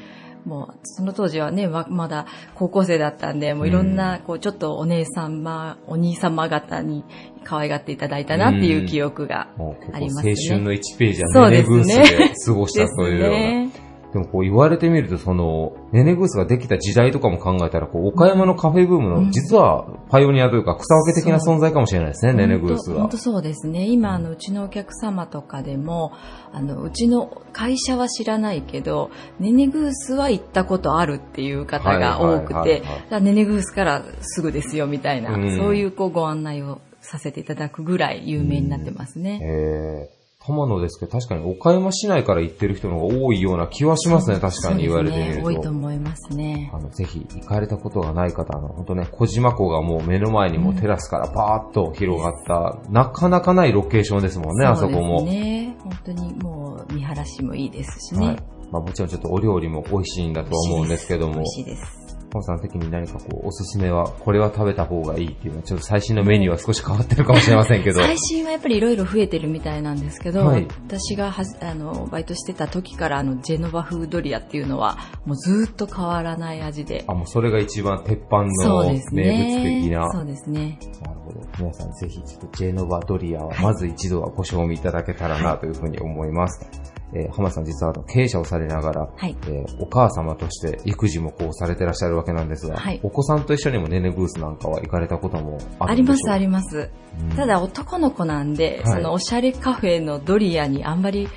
[0.45, 7.05] もうその当時はね、ままだ高校生だったんで、もういろんな、こうちょっとお姉様、お兄様方に
[7.45, 9.49] 可愛がっていただいたなっていう記憶が
[9.93, 10.35] ありますね。
[10.35, 13.78] 構青春の1ページそうはネネグーですねスで過ごしたというような。
[14.13, 23.03] でもこう言われてみると、その、ネネグースができた時代とかも考えたら、こう、岡山のカフェブームの、実はパイオニアというか、草分け的な存在かもしれないですね、ネネグースは。
[23.03, 23.17] 本当。
[23.19, 23.87] そうですね。
[23.87, 26.13] 今、あの、うちのお客様とかでも、
[26.53, 35.57] あの、うちの会社は知らないけど、ネネグースは行ったことあるっていう方が多くてネネグースからすぐですよみたいな、うん。
[35.57, 39.41] そういうこうご案内をさせていただくぐらい有名になってますね。
[39.43, 40.18] えー、
[40.49, 45.39] 玉野ですけど、確かに岡山市内から行ってる人の方が多いような気はしますね、確かに言われてみると。
[45.39, 46.71] ね、多いと思いますね。
[46.73, 55.21] あの、ぜひ行かれたことがない方、あの、本当ね、小島湖がもう目の前にもうテラスからパーッと広がった、なかなかないロケーションですもんね、あそこも。
[55.21, 55.77] そうですね。
[55.85, 58.27] 本当にもう見晴らしもいいですしね。
[58.27, 58.37] はい。
[58.71, 62.08] まあもちろんちょっとお料理も美味しいんだとは思うんですけども美味、しいです。
[62.33, 68.01] 本さん的に何かこう、おすすめは、これは食べた方がいいっていうのは、ちょっと最新のメニューは少し変わってるかもしれませんけど。
[68.01, 77.05] 最新はやっぱりいろいろ増えてるみたいなんですけど、はい私がはじあのバイトしてた時からあのジェノバフードリアっていうのはもうずーっと変わらない味で。
[77.07, 79.91] あ、もうそれが一番鉄板のそうです名物的ね。
[79.91, 80.11] な。
[80.11, 80.79] そうですね。
[81.03, 81.41] なるほど。
[81.59, 86.67] 皆さんぜひ、ちょっとジェノバドリアは、まず一度はご賞味いただけたらなというふうに思います。
[87.15, 89.37] えー浜田さん実はあの経営者をされながら、はい。
[89.45, 93.01] えーお母様として育児もこうされてらっしゃるわけなんですが、はい。
[93.03, 96.91] お子さんと一緒にもネネグースなんかは行かれたこともあありますあります。
[97.21, 97.37] うん。
[97.37, 99.03] ただ男の子なんで、はい。
[99.03, 101.29] そのおしゃれカフェのドリアにあんまり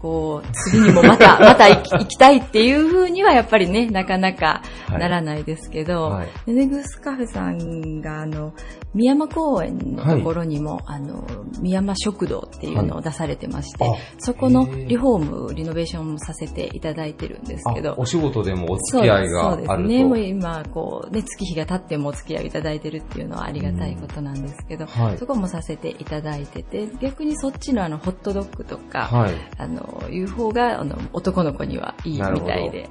[0.00, 5.00] こう、次にもまた、 また行き行きたいっていう風にはやっぱりね、なかなかはい。
[5.00, 6.28] ならないですけど、はい。
[6.46, 8.54] ネネグスカフェさんが、あの、
[8.94, 11.26] 宮山公園のところにも、あの、
[11.60, 19.68] 宮山食堂っていうのを出されてまして、あそこのリフォーム、リノベーションもさせていただいてるんですけど、あお仕事でもお付き合いがあると。
[19.68, 20.04] そうですね。
[20.04, 25.18] もう今、こう、ね、月日が経ってもお付き合いをいただいてるっていうのはありがたいことなんですけど、はい。
[25.18, 29.34] そこもさせていただいてて、逆にそっちのあの、ホットドッグとか、はい。
[29.58, 32.88] あの、いう方が、あの、男の子にはいいみたいで、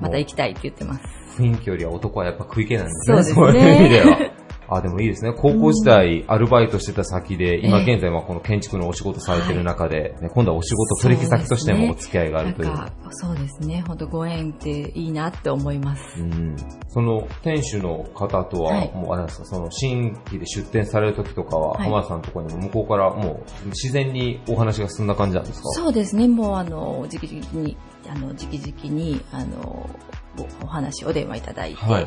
[0.00, 1.00] また行きたいって言ってます。
[1.38, 3.22] 雰囲気よりは男はやっぱ食い気なんですね。
[3.22, 4.47] そうですねいう意味では。
[4.70, 5.32] あ、でもいいですね。
[5.32, 12.72] 高校時代、アルバイトしてた先で、今現在はこの建築のお仕事されてる中で、ね今度はお仕事取引先としてもお付き合いがあるという。
[13.10, 13.82] そうですね。
[13.86, 16.20] 本当ご縁っていいなって思います。
[16.20, 16.56] うん
[16.88, 25.68] その店主の方とは、はいもうあれですか、その新規で出店される時とかは、はい浜田さんのところにも向こうからもう自然にお話が進んだ感じなんですか？
[25.70, 26.28] そうですね。
[26.28, 27.76] もう、あの、直々に、
[28.08, 29.88] あの、直々に、あの、
[30.62, 32.04] おお話、お電話いただいて、はい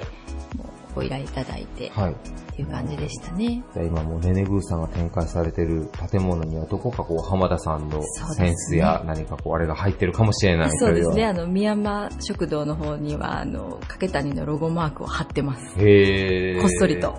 [0.58, 2.12] もうご依頼いただいて、はい。
[2.12, 2.16] っ
[2.56, 3.64] ていう感じでしたね。
[3.74, 8.02] じゃあ今もうネネグーさんが展開されてる建物にはどこかこう浜田さんの
[8.36, 11.26] センスや何かこうあれが入ってるかもしれないというよそうですね。
[11.26, 15.74] あの、宮山食堂の方には、あの、掛谷のロゴマークを貼ってます。
[15.80, 17.18] へーこっそりと。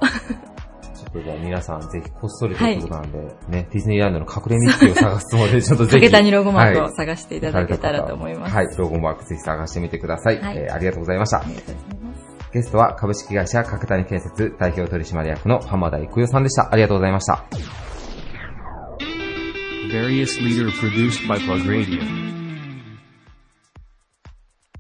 [0.95, 6.07] ちょっとじゃあ皆さんぜひこっそりということなんで、ね、ディズニーランドの隠れ道を探すつもりでちょっとぜひ。
[6.07, 8.55] 掛谷ロゴマークをはい探していただけたらと思います。
[8.55, 10.41] はい、ロゴマークぜひ探してみてください。
[10.41, 11.45] はいえーありがとうございましたあ。
[11.45, 12.12] りがとうございます。
[12.53, 16.71] ゲストは株式会社角谷建設代表取締役の浜田育代さんでした。
[16.71, 17.47] ありがとうございました。
[19.91, 22.01] Various leader produced by Plug Radio.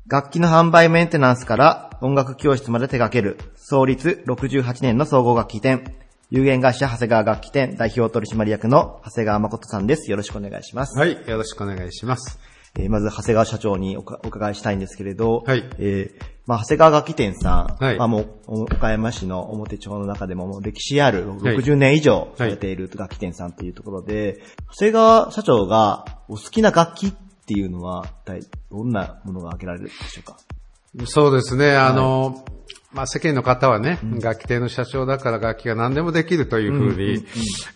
[0.07, 5.97] 楽器の販売メンテナンスから音楽教室まで手掛ける創立68年の総合楽器店
[6.29, 10.11] 有限会社長谷川楽器店代表取締役の長谷川誠さんです。
[10.11, 10.99] よろしくお願いします。
[10.99, 12.39] はい、よろしくお願いします。
[12.79, 15.69] えーまず、長谷川社長にお伺いしたいんですけれど、はい。
[15.79, 17.99] えーまあ、長谷川楽器店さん、はい。
[17.99, 21.57] まあ、もう、お岡山市の表町の中でももう歴史あるはい。
[21.59, 24.41] 60年以上されている楽器店さんというところで、
[24.73, 27.13] 長谷川社長がお好きな楽器っ
[27.47, 30.37] ていうのは、一体どんなものが挙げられるでしょうか？
[31.07, 32.45] そうですね、あの、
[32.93, 37.25] まあ、世間の方はね、楽器店の社長だから楽器が何でもできるというふうに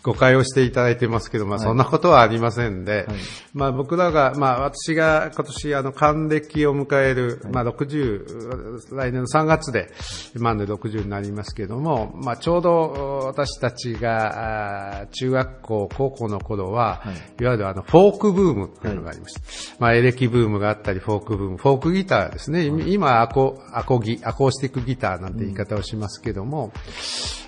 [0.03, 3.07] 誤解をしていただいてますけど、まあ、そんなことはありませんで、
[3.53, 9.89] まあ、僕らが、まあ、私が今年、あの、還暦を迎える、まあ、60、来年の3月で、
[10.35, 17.01] 満で60になりますけども、まあ、ちょうど私たちが、中学校、高校の頃は、
[17.41, 19.41] い、わゆるあの、フォークブームっていうのがありました。
[19.79, 22.67] まあ、エレキブームがあったり、フォークブーム、フォークギターですね。
[22.67, 26.71] 今、アコ、アコギ、アコースティックギターなんて言い方をしますけども、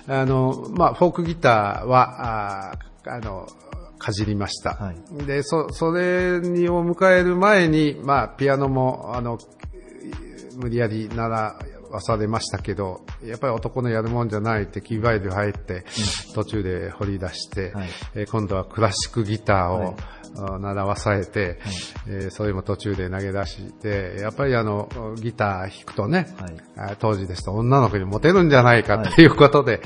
[0.08, 3.46] あの、まあ、フォークギターは、あーあの、
[3.98, 4.74] かじりました。
[4.74, 5.26] はい。
[5.26, 9.38] で、そ、それにを迎える前に、まあ、ピアノも、あの、
[10.56, 11.58] 無理やり習
[11.90, 15.84] わされましたけど、やっぱり男のやるもんじゃないってキーバイル入って、
[16.34, 17.88] 途中で掘り出して、はい。
[18.14, 19.94] えー今度はクラシックギターを、はい。
[20.19, 21.58] あ習わされて、
[22.08, 24.88] えーそれも途中で投げ出して、やっぱりあの、
[25.20, 29.80] ギター弾くとね、はいあ当時ですと女の子にモテるんじゃないかということで、はい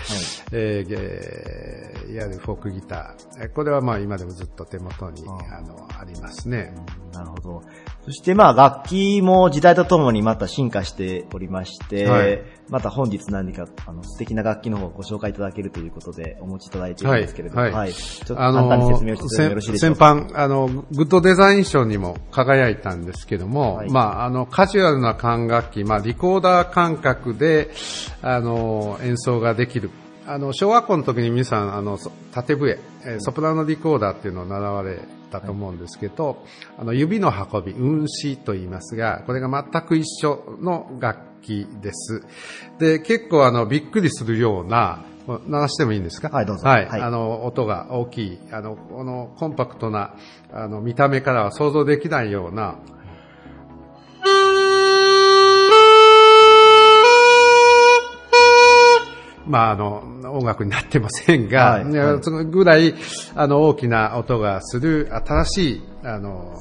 [0.53, 3.43] えーえーいわゆるフォークギター。
[3.43, 6.75] えーこれはまあ今でもずっと手元にああのありますね。
[7.13, 7.63] なるほど。
[8.05, 17.73] そしてまあ楽器も時代とともにまた進化しておりまして、はいまた本日何かあの素敵な楽器の方をご紹介いただけるということでお持ちいただいているんですけれども、はい。
[17.73, 17.93] はい。
[17.93, 20.15] ちょっと簡単に説明してよろしいでしょ先うか。
[20.15, 23.91] 般、あの、グッドデザイン賞にも輝いたんですけども、はい。
[23.91, 27.71] まあ、あの、カジュアルな管楽器、まあ、リコーダー感覚で、
[28.23, 29.91] あの、演奏ができる。
[30.27, 35.01] あの、小学校の時に皆さん、あの、そ縦笛、えーソプラノリコーダーっていうのを習われ
[35.31, 36.43] たと思うんですけど、
[36.79, 42.23] あの、指の運び、運指と言いますが、これが全く一緒の楽器です。
[42.79, 45.05] で、結構あの、びっくりするような、
[45.47, 46.29] 鳴らしてもいいんですか？
[46.29, 46.69] はいどうぞ。
[46.69, 46.87] はい。
[46.87, 47.01] はい。
[47.01, 50.15] あの、音が大きい、あの、このコンパクトな、
[50.53, 52.77] あの、見た目からは想像できないような、
[59.47, 60.03] まあ、あの、
[60.33, 61.85] 音楽になってませんが、はい。
[61.85, 62.23] はい。
[62.23, 62.95] そのぐらい、
[63.35, 66.55] あの、大きな音がする新しい、あの、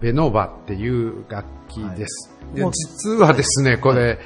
[0.00, 2.30] ベノーバっていう楽器です。
[2.54, 4.18] でもう実はですね、これ、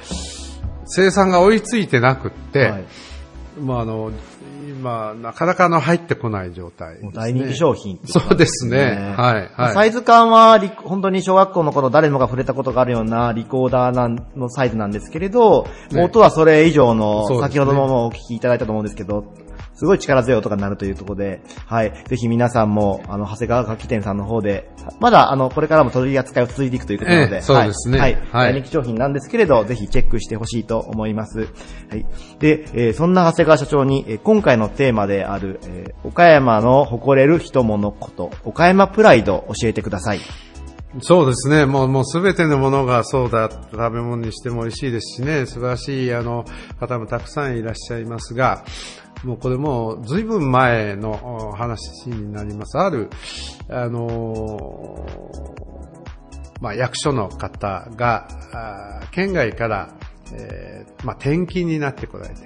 [0.85, 2.85] 生産が追いついてなくって、はい
[3.59, 4.11] まあ、あの、
[4.67, 7.11] 今、なかなかあの入ってこない状態です、ね。
[7.13, 9.13] 大人気商品っていそうですね。
[9.17, 9.73] はい、はい。
[9.73, 19.25] サイズ感はリ、本当に小学校の頃誰もが触れたことがあるようなリコーダーなんのサイズなんですけれど、ね音はそれ以上の、先ほどもお聞きいただいたと思うんですけど、
[19.79, 21.93] すごい力強い音が鳴るというところで、はい。
[22.05, 28.21] ぜひ皆さんも、あの、長谷川楽器店さんの方で、まだ、あの、これからも取り扱いを続いていくということなので、ええそうですねはい。
[28.29, 31.47] はい人気商品なんですけれど、ぜひチェックしてほしいと思います。
[31.89, 32.05] はい。
[32.39, 40.19] で、えーそんな長谷川社長に、えー今回のテーマである、えー岡山の誇れる人物こと、岡山プライドを教えてください。
[41.01, 41.67] そうですね。
[41.67, 46.45] もう、もうすべてのものがそうだ、食べ物にしても美味しいですしね、素晴らしい、あの、
[46.79, 48.63] 方もたくさんいらっしゃいますが、
[49.23, 52.77] もうこれもう、ずいぶん前の話になります。
[52.77, 53.09] ある、
[53.69, 58.27] あのーまあ、役所の方が、
[59.11, 59.93] 県外から、
[60.33, 62.41] えーまあ、転勤になってこられて、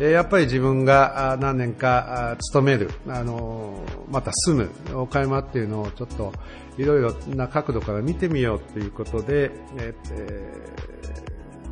[0.00, 6.32] えやっぱり自分が何年か勤める、あのまた住む岡山っていうのをちょっと
[6.78, 10.96] いろいろな角度から見てみようということで、えーえー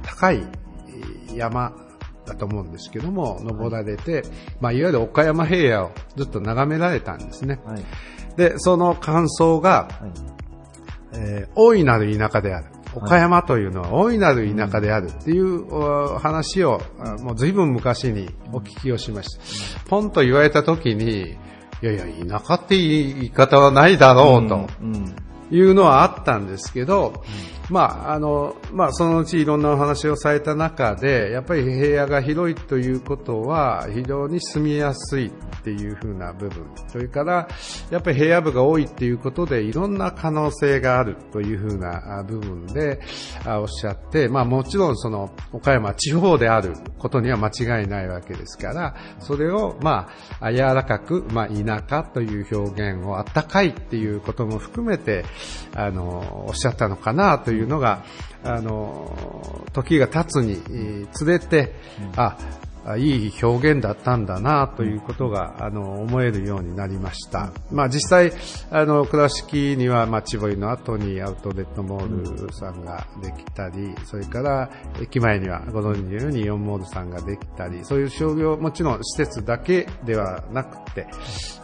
[0.04, 0.42] 高い
[1.34, 1.74] 山
[2.26, 4.22] だと思うんですけども、登られて、
[4.60, 7.60] まあ、いわゆる岡山平野をずっと眺められたんですね。
[7.64, 7.84] はい。
[8.36, 10.34] で、その感想が、はい。
[11.16, 12.66] えー大いなる田舎である。
[12.96, 19.36] 岡山というのは大いなる田舎であるっていうお話を、あもう随分昔にお聞きをしまし
[19.74, 19.80] た。
[19.88, 21.36] ポンと言われた時に、
[21.82, 24.68] いやいや、田舎って言い方はないだろうと。
[24.80, 25.16] うん。
[25.50, 27.22] いうのはあったんですけど、
[27.70, 35.30] まあ、あの、まあ、そのうちいろんなお話をされた中で、やっぱり平野が広いということは、非常に住みやすいっ
[35.62, 36.66] ていうふうな部分。
[36.88, 37.48] それから、
[37.90, 43.00] やっぱり平野部が多いっていうことで、いろんな可能性があるというふうな部分で
[43.46, 50.08] おっしゃって、まあ、もちろんその、岡山地方であることには間違いないわけですから、それを、ま
[50.40, 55.24] あ、柔らかく、まあ、田舎という表現をあったかいっていうことも含めて、
[55.74, 58.04] あの、おっしゃったのかなというのが、
[58.42, 61.74] あの、時が経つにえーつれて、
[62.16, 62.36] あ、
[62.86, 67.50] あいい表現だったんだなということが、あの、思えるようになりました。
[67.70, 68.32] まあ実際、
[68.70, 81.06] あの、倉敷には、まあ、千堀の後にアウトレットモールさんができたり、それから駅前にはご存知のようにイオンモールさんができたり、そういう商業、もちろん施設だけではなくて、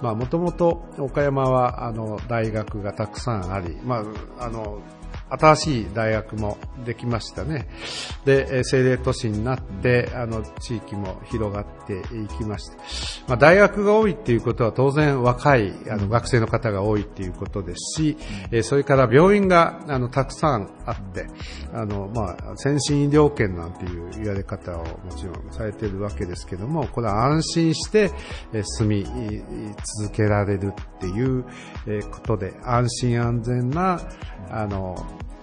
[0.01, 4.03] まあもともと岡山は、あの、大学がたくさんあり、ま
[4.39, 4.81] あ、あの、
[5.31, 7.69] 新しい大学もできましたね。
[8.25, 12.77] で、えー政令都市になって、あの、地域も広がっていきました。
[13.29, 18.17] まあ、大学が多いっていうことは当然若い、あの、学生の方が多いっていうことですし、
[18.51, 21.27] えーそれから病院が、あの、たくさんあって、
[21.73, 28.11] あの、まあ、先進医療圏なんていう言われ方をもちろんされているわけですけども、これは安心して、
[28.53, 29.05] えー住み
[30.01, 31.45] 続けられるっていう
[31.87, 34.01] えーことで、安心安全な、
[34.51, 34.97] あの、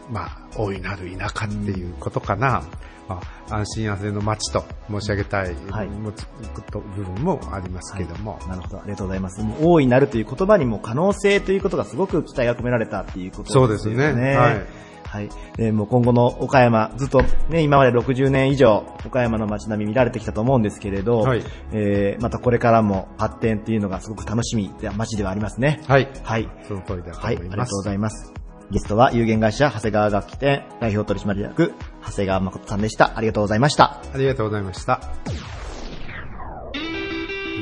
[0.10, 2.64] まあ、大いなる田舎っていうことかな。
[3.08, 8.38] まあ、安心安全の街と申し上げたい、はいもつこと部分もありますけども。
[8.48, 9.42] なるほど、ありがとうございます。
[9.42, 15.30] もう大いなるという言葉にも可能性ということがすごく期待が込められたっていうことそうですねはいはい。
[15.56, 25.82] でもう今後の岡山、ずっとね、今まで60年以上、岡山の街並み見られてきたと思うんですけれど、はいえー、またこれからも発展っていうのがすごく楽しみな街ではありますね。
[25.88, 26.10] はい。
[26.24, 26.50] はい。
[26.68, 27.54] その通りだとはい、思います。
[27.54, 28.47] ありがとうございます。
[28.70, 31.74] ゲストは有限会社長谷川楽器店代表取締役
[32.06, 33.18] 長谷川誠さんでした。
[33.18, 34.02] ありがとうございました。
[34.14, 35.00] ありがとうございました。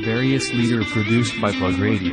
[0.04, 2.12] Various leader produced by Plug Radio.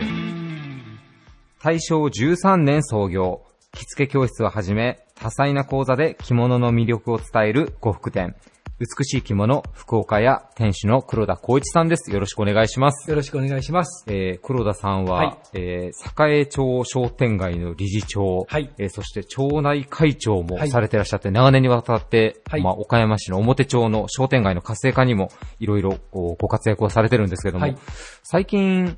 [1.64, 3.42] 大正13年創業、
[3.72, 8.36] 着付け教室をはじめ、多彩な講座で着物の魅力を伝える呉服店。
[8.84, 12.12] 美しい着物、福岡屋店主の黒田光一さんです。
[12.12, 13.10] よろしくお願いします。
[13.10, 14.04] よろしくお願いします。
[14.12, 25.30] えー、黒田さんは、はいえー、栄町商店街の理事長、はいえーそして町内会長もはいされてらっしゃって、長年にわたって、はいまあ、岡山市の表町の商店街の活性化にも
[25.62, 27.78] いろいろこうご活躍をされてるんですけども、はい
[28.24, 28.98] 最近、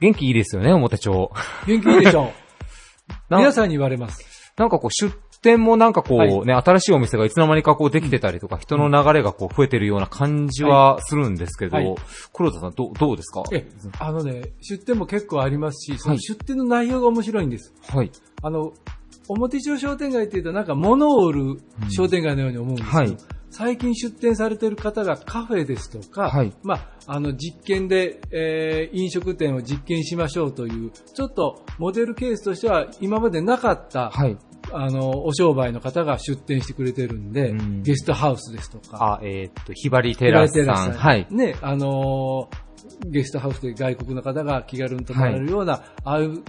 [0.00, 1.30] 元気いいですよね、表町。
[1.66, 2.32] 元気いいでしょう。
[3.28, 4.54] な皆さんに言われます。
[4.56, 6.46] なんかこう出店もなんかこうはい。
[6.46, 11.94] ね、新しいお店がいつの間にかこうできてたりとか、人の流れがこう増えてるような感じはするんですけど、はい。
[12.32, 13.42] 黒田さんどうどうですか？
[13.52, 13.68] え、
[13.98, 17.74] あのね、出店も結構ありますし、その出店の内容が面白いんです。
[17.88, 18.10] はい。
[18.42, 18.72] あの、
[19.28, 23.16] 表町商店街っていうとなんか物を売る商店街のように思うんですけど、はい。
[23.54, 26.54] 最近出店されてる方がカフェですとか、はい。
[26.62, 34.38] まあ、あの実験で、えー飲食店を実験しましょうという、ちょっとモデルケースとしては今までなかった、はい。
[34.74, 40.92] あの、お商売の方が出店してくれてるんで、うんゲストハウスですとか、あ、えーっと、ひばりテラスさん。
[40.92, 41.26] はい。
[41.30, 42.72] ね、あのー
[43.06, 46.42] ゲストハウスで外国の方が気軽に泊まれるような、ああいう、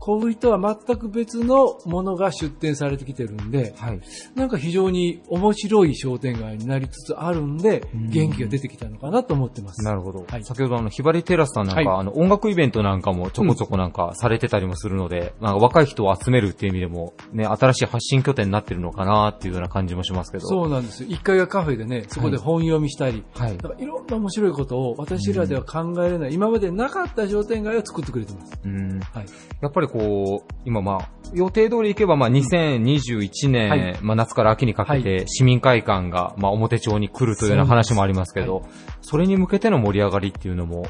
[0.00, 4.00] こういう人は全く別のものが出店されてきてるんで、はい。
[4.34, 9.84] なんか非常に面白い商店街になりつつあるんで、元気が出てきたのかなと思ってます。
[9.84, 10.24] なるほど。
[10.26, 20.46] はい先ほどあの、ひばりテラスさんなんか、はいあの、音楽イベントなんかもちょこちょこなんかされてたりもするので、なんか若い人を集めるっていう意味でも、ね、新しい発信拠点になってるのかなっていうような感じもしますけど。
[20.46, 21.10] そうなんですよ。
[21.10, 28.58] 1階がカフェでね、そこで本読みしたり、はいいろんな面白いことを私らでは考えれない、今までなかった商店街を作ってくれてます。
[28.64, 29.00] うん。
[29.00, 29.26] はい。
[29.60, 33.98] やっぱりこう、今まあ、予定通り行けばまあ2021年、はい。
[34.02, 38.62] まあ夏から秋にかけて市民会館がまあ表町に来るというような話もありますけど、
[39.00, 40.86] それに向けての盛り上がりっていうのも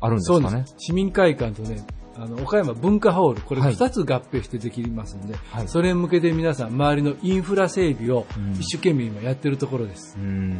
[0.00, 0.64] あるんですかね？
[0.78, 1.84] 市民会館とね、
[2.16, 3.74] あの、岡山文化ホール、これはい。
[3.74, 5.68] 二つ合併してできますんで、はい。
[5.68, 8.52] それに向けて皆さん、周りのインフラ整備をうん。
[8.54, 10.16] 一生懸命今やってるところです。
[10.18, 10.50] うん。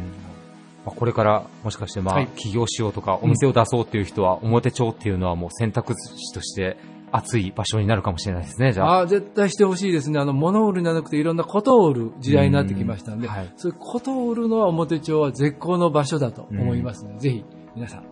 [0.85, 2.23] まあ、これからもしかしてまはい。
[2.23, 6.77] あ起業しようとかお店を出そうっていう人は表町っていうのはもう選択肢として
[7.11, 8.91] 熱い場所になるかもしれないですね、じゃあ。
[8.97, 10.19] ああ、絶対してほしいですね。
[10.19, 17.45] あの、物を売るんじゃなくていろんなことを売る時代になってきましたんで、うんはいそういうことを売るのは表町は絶好の場所だと思いますので、ぜひ
[17.75, 18.03] 皆さん、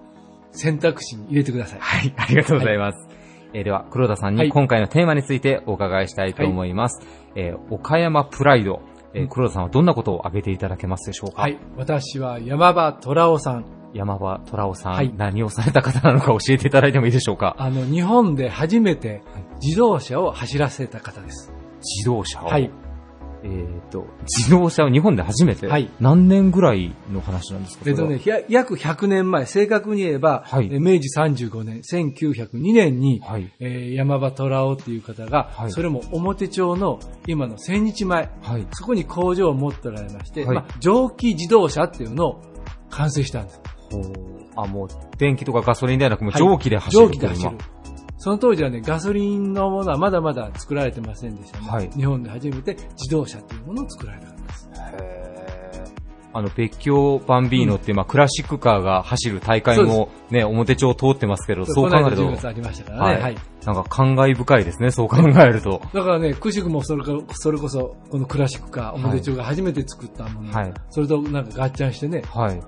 [0.52, 1.80] 選択肢に入れてください。
[1.80, 3.08] はい、 ありがとうございます。
[3.54, 7.06] えーでは、黒田さんはいに今回のテーマについてお伺いしたいと思います。
[7.36, 8.82] えー岡山プライド。
[9.14, 11.43] えー黒田さんはどんなことを挙げていただけますでしょうか？
[11.43, 11.58] はい。
[11.78, 13.66] 私は山場虎夫さん。
[13.98, 17.56] 山場虎夫さん、はい何をされた方なのか教えていただいてもいいでしょうか？
[17.58, 19.22] あの、日本で初めて
[19.62, 21.52] 自動車を走らせた方です。
[21.82, 22.45] 自動車を？
[22.48, 22.72] はい。
[23.43, 28.20] えっ、と、自動車を日本で初めて、はい何年ぐらいの話なんですかえっとね、
[28.50, 38.68] 約100年前、正確に言えば、はいえ明治35年、1902年に、はいえー山場虎夫っていう方が、はいそれも表町の今の千日前、はい。
[38.72, 42.41] そこに工場を持っておられまして、はいまあ、蒸気自動車っていうのを
[42.89, 43.62] 完成したんです。
[44.55, 47.51] あ、もう、電気とかガソリンではなく、もうはい蒸気で走る、蒸気で走る。
[48.17, 51.67] その当時はね、ガソリンのものはまだまだ作られてませんでしたね。
[51.67, 54.69] はい日本で初めて自動車っていうものを作られたんです。
[56.33, 62.17] あの、別居バンビーノっていう、まあ、クラシックカーが走る大会もね、表帳通ってますけど、そう考えると。
[62.17, 63.21] この間10月ありましたからね。
[63.23, 63.38] はい。
[63.65, 65.81] なんか感慨深いですね、そう考えると。
[65.95, 72.61] だからね、くしくもそれかそれこそ、このクラシックカー、表帳が初めて作ったもの、はい、それとなんかガッチャンしてね、はい。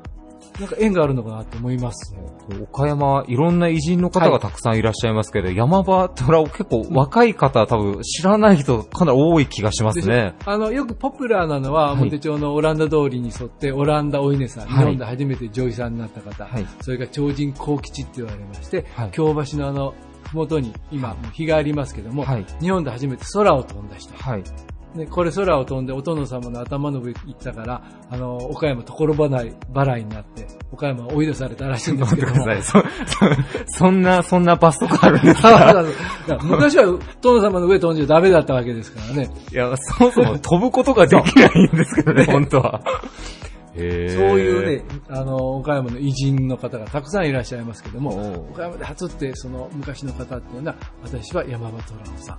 [0.59, 2.13] なんか縁があるのかなと思います。
[2.13, 2.21] ね。
[2.61, 10.35] 岡山はいろんな偉人の方がたくさんいらっしゃいますけど、はい、山場虎を結構若い方多分知らない人かなり多い気がしますね。
[10.45, 19.93] あの、よくポピュラーなのは、表町のオランダ通りに沿って、オランダお稲さん、日本で初めて女医さんになった方、はい、それから超人幸吉って言われまして、はい、京橋のあの、
[20.23, 24.13] ふもとに今、日がありますけども、はい、日本で初めて空を飛んだ人。
[24.93, 32.33] はい、で、これ空を飛んでお殿様の頭の上行ったから、あの、岡山所払い、払いになって、岡山追い出されたらしいんですけど。
[32.61, 32.83] そ、
[33.67, 35.83] そんな、そんなバスとかあるんですか？
[36.43, 39.29] 昔は殿様の上飛んじゃダメだったわけですからね。
[39.51, 42.81] いや、そもそも飛ぶことができないんですけどね、 本当は。
[43.75, 52.37] そういうね、あの、岡山の偉人の方がたくさんいらっしゃいますけども、岡山で初って、その昔の方っていうのは、私は山場虎さん。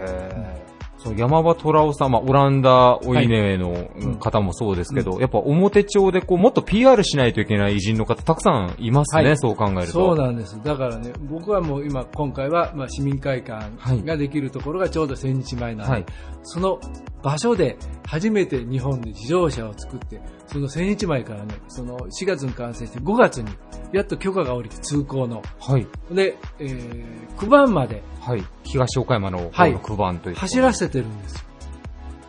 [0.00, 0.71] へー
[1.02, 3.88] そう山場虎尾さん、まあ、オランダお稲の
[4.20, 9.86] 方もそうですけど、はいうん、やっぱ表町でこう、もっと PR しないといけない偉人の方たくさんいますね、はい、そう考えると。
[9.86, 10.60] そうなんです。
[10.62, 16.06] だからね、僕はもう今、今回は、まあ、市民会館ができるところがちょうど1000日前なので、はい、
[16.44, 16.78] その
[17.22, 17.76] 場所で
[18.06, 23.50] 初めて日本で自動車を作って、その1000日前からね、その4月に完成して5月に
[23.92, 25.42] やっと許可が下りて通行の。
[25.60, 25.86] はい。
[26.10, 28.02] で、えー、九番まで。
[28.20, 28.44] はい。
[28.64, 31.40] 東岡山の方の九番という、はい、走らせてるんですよ。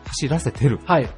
[0.06, 0.78] 走らせてる？
[0.84, 1.08] はい。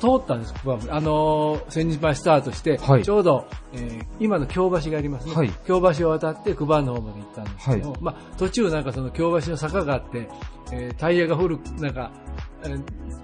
[0.00, 5.34] 通ったんです、九番あのー、千日前スタートして、はい、ちょうど、えー、今の京橋がありますね。
[5.34, 10.28] はい、京橋を渡って九番の方まで行ったんですけど、はい、まあ、途中なんかその京橋の坂があって、
[10.70, 12.12] えー、タイヤが古く、なんか、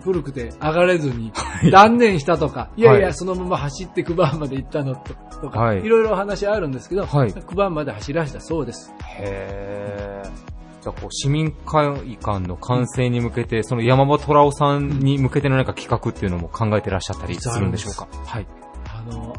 [0.02, 1.32] 古くて上がれずに
[1.70, 8.92] 断念したとか、い、やいや、そのまま走って九番まで行ったのとか、はい、いろいろ話あるんですけど、はい、九番まで走らせたそうです。
[9.20, 10.54] へー。
[10.84, 11.86] じゃあこう市民会
[12.18, 17.48] 館の完成に向けて、その山本虎夫さんに向けての何か企画っていうのも考えてらっしゃったりす。
[17.58, 18.06] るんでしょうか？
[18.26, 18.46] はい。
[18.86, 19.34] あの、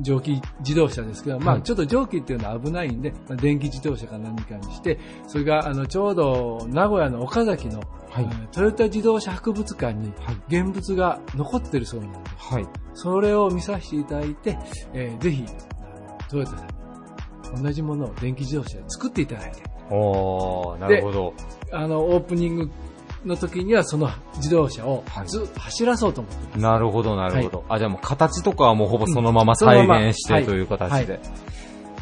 [0.00, 7.80] 蒸気自動車ですけど、まあちょっと蒸気っていうのは危ないんで、まあ、電気自動車か何かにして、それがあのちょうど名古屋の岡崎の、
[8.10, 10.12] はい、トヨタ自動車博物館に
[10.48, 14.58] 現物が残ってるそうなんで、はい、それを見させていただいて、
[14.92, 15.46] えー、ぜひ
[16.28, 19.62] トヨタさんに同じものを電気自動車で作っていただいて、
[19.94, 21.34] おなるほど。
[21.72, 22.70] あの、オープニング
[23.24, 26.52] の時にはその自動車をずっと走らそうと思ってます。
[26.52, 31.20] はい、なるほど、なるほど、はい、あ、じゃあもう形とかはもうほぼそのまま再現して、という形で。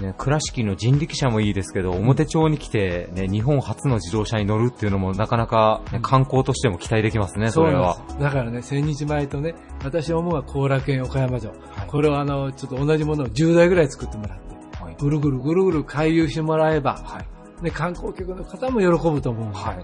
[0.00, 7.98] ね、倉敷の人力車もいいですけど、表町に来て、ね、日本初の自動車に乗るっていうのもなかなか、ね、観光としても期待できますね、それは。
[8.18, 11.52] だからね、千日前とね、私思うは後楽園岡山城。
[11.52, 17.26] はい、これをあの、ちょっと同じものを10台ぐらい作ってもらって、はい、ぐるぐるぐるぐる回遊してもらえば、はい、
[17.62, 19.74] ね、観光客の方も喜ぶと思うので、は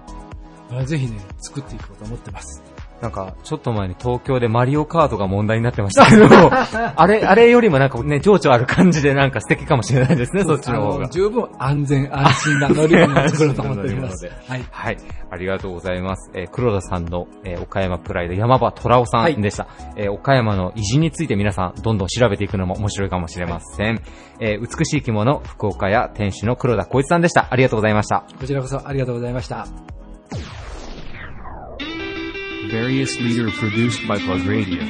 [0.82, 2.62] いぜひね、作っていこうと思ってます。
[3.00, 6.26] なんか、ちょっと前に東京でマリオカートが問題になってましたけど、
[6.96, 11.08] あれ、あれよりもなんかね、情緒ある感じでなんか素敵かもしれないですね、そっちの方が。
[11.08, 14.26] 十分安全安心な乗り物を作ろうと思っております。
[14.48, 14.64] はい。
[14.70, 14.96] はい。
[15.30, 16.30] ありがとうございます。
[16.34, 19.64] えー、黒田さんの、えー、岡山プライド山場虎尾さんでした。
[19.64, 23.94] はい、えー、岡山の偉人について皆さん、どんどん調べていくのも面白いかもしれません。
[23.94, 24.02] はい、
[24.40, 27.46] えー、美しい着物、福岡や店主の黒田光一さんでした。
[27.50, 28.24] ありがとうございました。
[28.40, 29.66] こちらこそありがとうございました。
[32.68, 34.82] Various leader produced by Plug Radio.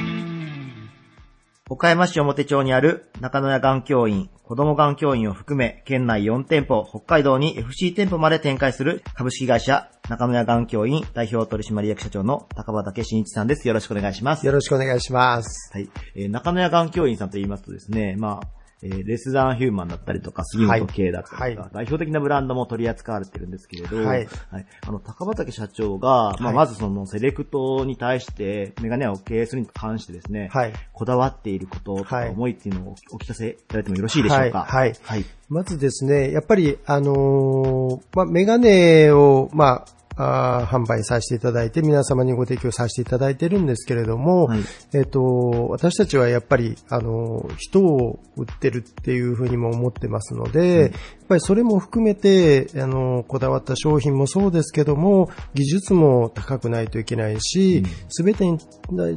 [1.69, 13.67] 岡山市表町にある中野屋眼教員、子供眼教員を含め、県内4店舗、北海道に FC 店舗まで展開する株式会社中野屋眼教員代表取締役社長の高畑慎一さんです。
[13.67, 14.45] よろしくお願いします。
[14.45, 15.71] よろしくお願いします。
[15.71, 15.89] はい。
[16.15, 24.27] えー、中野屋眼教員さんと言いますとですね、まあ、えー、レスザンヒューマンだったりとか、杉本系だったりとか、はい、代表的なブランドも取り扱われてるんですけれど、はい。
[24.51, 30.73] はい、あの、高畑社長が、まあ、まずそのセレクトに対して、メガネを経営するに関してですね、はい。
[30.93, 34.65] こだわっていることとか思いっていうのをお聞かせいただいてもよろしいでしょうか？
[34.65, 34.93] はい。
[35.03, 35.25] はい。
[35.49, 44.59] まずですね、やっぱり、あのー、まあ、メガネを、まあ、あ販売させていただいて、皆様にご提供させていただいてるんですけれども、はい、
[44.93, 45.21] えっ、と、
[45.69, 50.91] 私たちはやっぱり、あの、人を売ってるっていうふうにも思ってますので、
[51.29, 58.59] ぱりそれも含めて、あの、こだわった商品もそうですけども、技術も高くないといけないし、す、べ、てに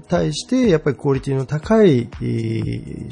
[0.06, 2.08] 対して、やっぱりクオリティの高い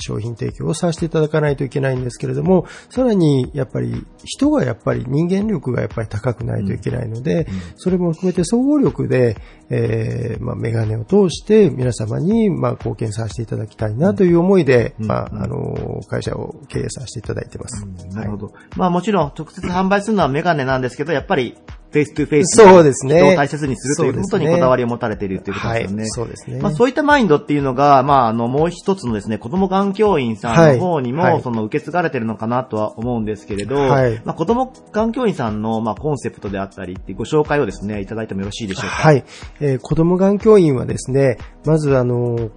[0.01, 9.37] 商品提供をさせていただかないといけないんですけれども、さらに、やっぱり人がやっぱり人間力がやっぱり高くないといけないので、それも含めて総合力で、
[9.71, 17.87] えー、まあ、メガネを通して皆様に、まあ、貢献させていただきたいなという思いで、まあ、あの、会社を経営させていただいてます。
[18.09, 18.53] なるほど。
[18.77, 21.57] まあ、もちろん、直接販売するのはメガネなんですけど、やっぱり、
[21.93, 23.19] フェイストゥフェイスそうですね。
[23.19, 26.03] 人を大切にするということにこだわりを持たれているということですよね。
[26.03, 26.61] はい、そうですね。
[26.61, 38.95] まあそういったマインドっていうのが、まああのもう一つのですね、子供眼鏡院さんの方にも、はい、その受け継がれてるのかなとは思うんですけれど、はい、まあ子供眼鏡院さんのまあコンセプトであったりってご紹介をですね、いただいてもよろしいでしょうか？
[38.95, 39.25] はい。
[39.59, 42.51] えー、子供環境員はですね、まずあの、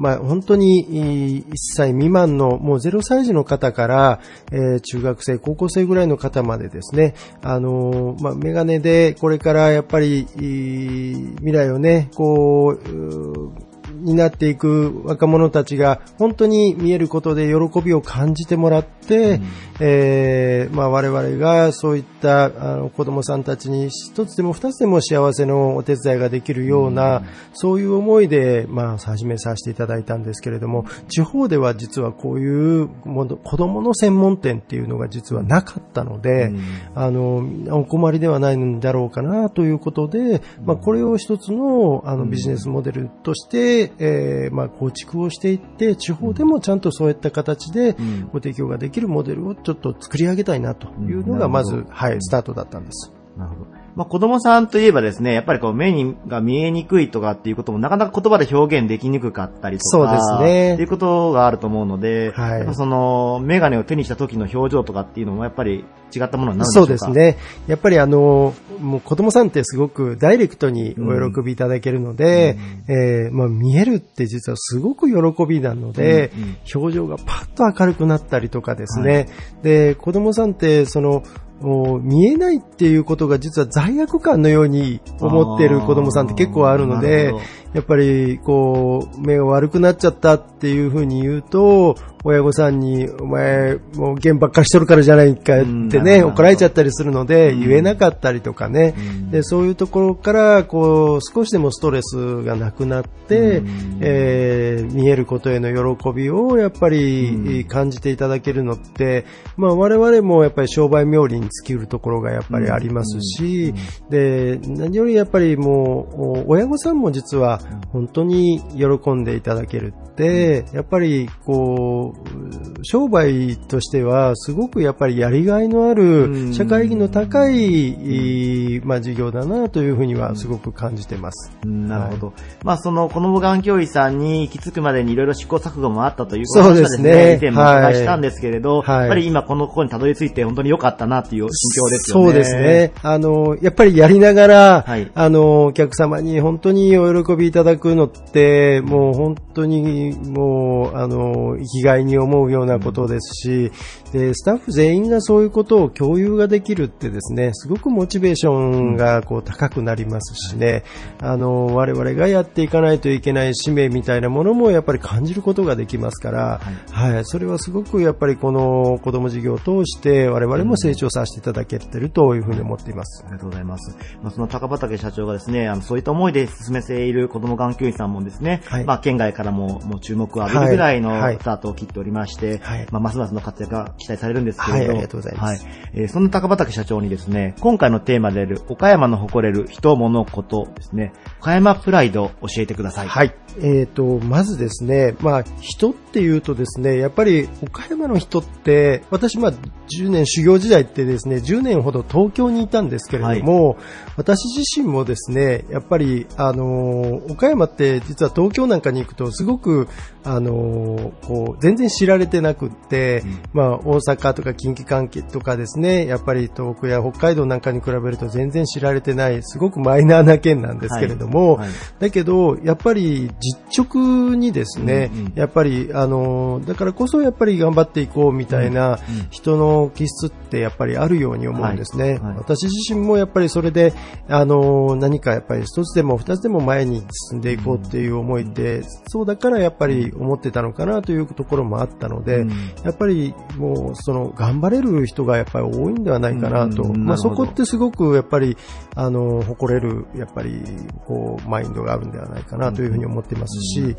[0.00, 4.20] まあ本当に1歳未満のもう0歳児の方から、
[4.52, 13.67] え、中学生、高校生ぐらいの方までですね、あの、まあメガネでこれからやっぱり、未来をね、こう、
[14.00, 19.46] になっていく若者たちが本当に見えることで喜びを感じてもらって、うん、
[19.80, 36.62] えー、まあ、我々がそういったあの子供さんたちに一つでも二つでも幸せのお手伝いができるような、うん、そういう思いで、まあ、始めさせていただいたんですけれども、地方では実はこういうもの子供の専門店っていうのが実はなかったので、うん、
[36.94, 47.96] あの、お困りではないんだろうかなということで、まあ、これを一つのあのビジネスモデルとして、えー、まあ、構築をしていって、地方でもちゃんとそういった形で
[48.32, 53.12] ご提供ができるモデルをちょっと作り上げたいなというのが、まず、はい、スタートだったんです。
[53.36, 53.77] なるほど。
[53.98, 60.74] まあ、子供さんといえばですね、やっぱりこう目にが見えにくいとかっていうこともなかなか言葉で表現できにくかったりとか、そうですね。
[60.74, 62.74] っていうことがあると思うので、はい。
[62.76, 65.84] その、メガネを手にした時の表情とかっていうのもやっぱり
[66.14, 67.06] 違ったものになるんでしょうか？
[67.06, 67.38] そうですね。
[67.66, 72.56] やっぱりあの、もう子供さんってすごくダイレクトにお喜びいただけるので、
[72.88, 79.12] うん、えー、まあ見えるって実はすごく喜びなので、うんうん、表情がパッと明るくなったりとかですね。
[79.12, 79.28] はい、
[79.64, 81.24] で、子供さんってその、
[81.60, 87.34] 見えないっていうことが実は罪悪感のように思ってる子供さんって結構あるので、
[87.74, 98.94] やっぱりこう、目が悪くなっちゃったっていうふうに言うと、親御さんに、お前、もうゲばっかりしとるからじゃないかってね、怒られちゃったりするので、言えなかったりとかね、
[99.30, 103.62] で、そういうところから、こう、少しでもストレスがなくなって、
[104.00, 109.24] えー、見えることへの喜びをやっぱり感じていただけるのって、
[109.56, 113.74] まあ我々もやっぱり商売冥利に尽きるところがやっぱりありますし、
[114.10, 117.57] で、何よりやっぱりもう、親御さんも実は
[117.92, 131.50] 本当に喜んでいただけるって、やっぱりこう、商売としてはすごくやっぱりやりがいのある、社会意義の高い、まあ、事業だなというふうにはすごく感じてます。
[131.64, 132.26] なるほど。
[132.28, 142.24] はい、まあ、その、この無眼教医さんに行き着くまでにいろいろ試行錯誤もあったということをですね、以前もお伺いしたんですけれど、はい、やっぱり今このここにたどり着いて本当に良かったなっていう心境ですよね。
[142.26, 142.92] そうですね。
[143.02, 153.72] あの、やっぱりやりながら、はい、あの、お客様に本当にお喜びいただくのって、もう本当にもう、あの、生きがいに思うようなことですし、
[154.12, 160.84] で、スタッフ全員がそういうことを共有ができるってですね、すごくモチベーションがこう高くなりますしね、
[161.20, 173.24] あの、我々がやっていかないといけない使命みたいなものもやっぱり感じることができますから、はい、はい、それはすごくやっぱりこの子供事業を通して我々も成長させていただけてるというふうに思っています。
[173.24, 173.96] ありがとうございます。
[174.22, 185.64] まあ、その高畑社長がですね、あの、そういった思いで進めている子供眼球医さんもですね、はい、まあ、県外からももう注目を浴びるぐらいのスタートを切っておりまして、はい、まあ、ますますの活躍が期待されるんですけれど、はい、ありがとうございます。
[185.64, 185.74] はい。
[185.94, 193.08] えー、そんな高畑社長にですね、今回のテーマである岡山の誇れる人物ことですね、岡山プライドを教えてください。
[193.08, 193.34] はい。
[193.58, 203.76] えっ、ー、と、まずですね、まあ、人っていうとですね、やっぱり岡山の人って、私まあ、10年修行時代ってですね、10年ほど東京にいたんですけれども、はい、
[204.16, 209.88] 私自身もですね、やっぱり、あの、岡山って実は東京なんかに行くとすごく、
[210.24, 221.68] あの、こう、全然知られてなくって、うん、まあ、大阪とか近畿関係とかですね、やっぱり東北や北海道なんかに比べると全然知られてない、すごくマイナーな県なんですけれども、はい。
[221.68, 228.98] はい、だけど、やっぱり実直にですね、うんうん、やっぱり、あの、だからこそやっぱり頑張っていこうみたいな
[229.30, 232.18] 人の気質ってやっぱりあるように思うんですね。
[232.18, 233.94] はい、私自身もやっぱりそれで、
[234.28, 242.46] あの、何かやっぱり一つでも二つでも前に進んでいこうっていう思いって、そうだからやっぱり思ってたのかなというところもあったので、で、
[242.84, 246.84] やっぱりもうその頑張れる人がやっぱり多いんではないかなと。
[246.92, 248.56] まあそこってすごくやっぱり、
[248.94, 250.60] あの、誇れる、やっぱり、
[251.06, 253.96] こう、マインドがあるんではないかなというふうに思ってますし、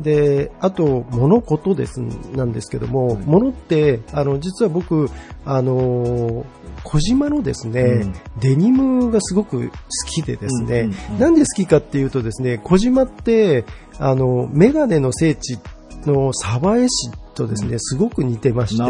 [0.00, 2.00] で、あと、物事です、
[2.34, 5.08] なんですけども、物って、あの、実は僕、
[5.44, 6.44] あの、
[6.84, 9.72] 小島のですね、うん、デニムがすごく好
[10.06, 13.64] きでですね、なんで好きかっていうとですね、小島って、
[13.98, 15.58] あの、メガネの聖地
[16.06, 18.82] の鯖江市とですね、すごく似てまして、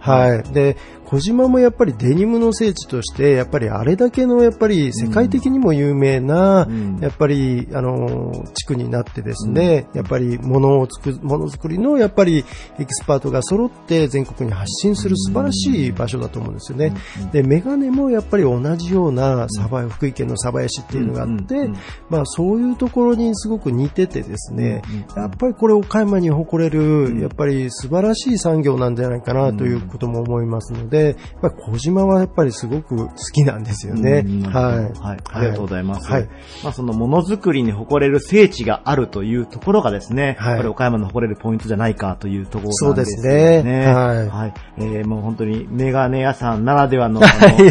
[0.00, 0.52] はい。
[0.52, 0.76] で、
[1.12, 6.66] 小島もやっぱりデニムの聖地として、やっぱりあれだけのやっぱり世界的にも有名な、
[7.02, 12.46] やっぱり、あの、地区になってですね、やっぱり物を作る、ものづくりのやっぱり
[12.78, 16.94] エキスパートが揃って全国に発信する素晴らしい場所だと思うんですよね。
[17.30, 21.68] で、メガネもやっぱり同じような鯖江、福井県の鯖江市っていうのがあって、
[22.08, 24.80] まあそういうところにすごく似ててですね、
[25.14, 34.24] やっぱりこれ岡山に誇れる、やっぱり素晴らしい産業なんじゃないかなということも思いますので、で、まあ、小島はやっぱりすごく好きなんですよね。
[34.46, 35.00] はい。
[35.00, 35.18] はい。
[35.32, 36.10] ありがとうございます。
[36.10, 36.28] はい。
[36.62, 40.56] まあ、そのものづくりに誇れる聖地があるというところがですね、はい。
[40.58, 43.22] これ岡山の誇れるポイントじゃないかというところなんですね。
[43.22, 43.86] そうですね。
[43.86, 44.28] はい。
[44.28, 44.54] はい。
[44.78, 47.28] えー、もう本当にメガネ屋さんならではの、 あ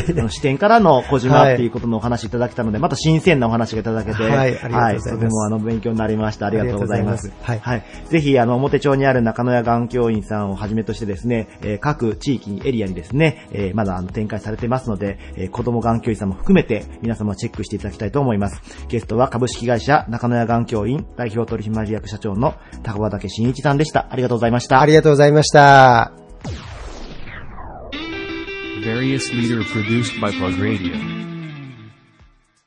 [0.09, 4.31] の、視点からの小島っていうことのお話いただけたので、また新鮮なお話がいただけて、はい。
[4.31, 5.09] ありがとうございます。
[5.09, 5.17] はい。
[5.17, 6.47] とてもあの、勉強になりました。
[6.47, 7.31] ありがとうございます。
[7.41, 7.59] はい。
[7.59, 7.83] はい。
[8.09, 18.61] ぜひ、あの、表町にある中野屋眼教員さんをはじめとしてですね、えー、各地域、エリアにですね、えー、まだあの展開されてますので、えー、子供眼教員さんも含めて皆様チェックしていただきたいと思います。
[18.87, 24.07] ゲストは株式会社中野屋眼教員代表取締役社長の高畑慎一さんでした。
[24.11, 24.81] ありがとうございました。
[24.81, 26.13] ありがとうございました。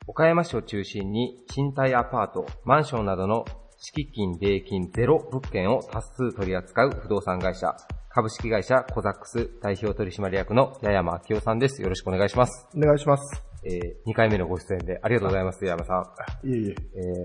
[0.07, 3.45] 岡山市を中心に賃貸アパート、マンションなどの
[3.79, 7.75] 敷金、礼金ゼロ物件を多数取り扱う不動産会社、
[8.15, 11.83] 株式会社コザックス代表取締役の八山明夫さんです。
[11.83, 12.69] よろしくお願いします。
[12.73, 13.43] お願いします。
[13.65, 16.13] えー、2回目のご出演でありがとうございます、八山さ
[16.45, 16.49] ん。
[16.49, 16.75] いえいえ。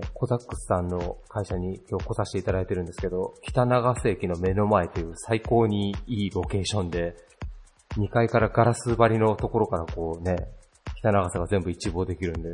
[0.04, 7.14] ー、コザックスさんの会社に今日来させていただいてるんですけど、北長瀬駅の目の前という最高にいいロケーションで、
[7.96, 10.34] 2階からガラス張りのところからこうね、
[10.98, 12.48] 北長瀬が全部一望できるんで、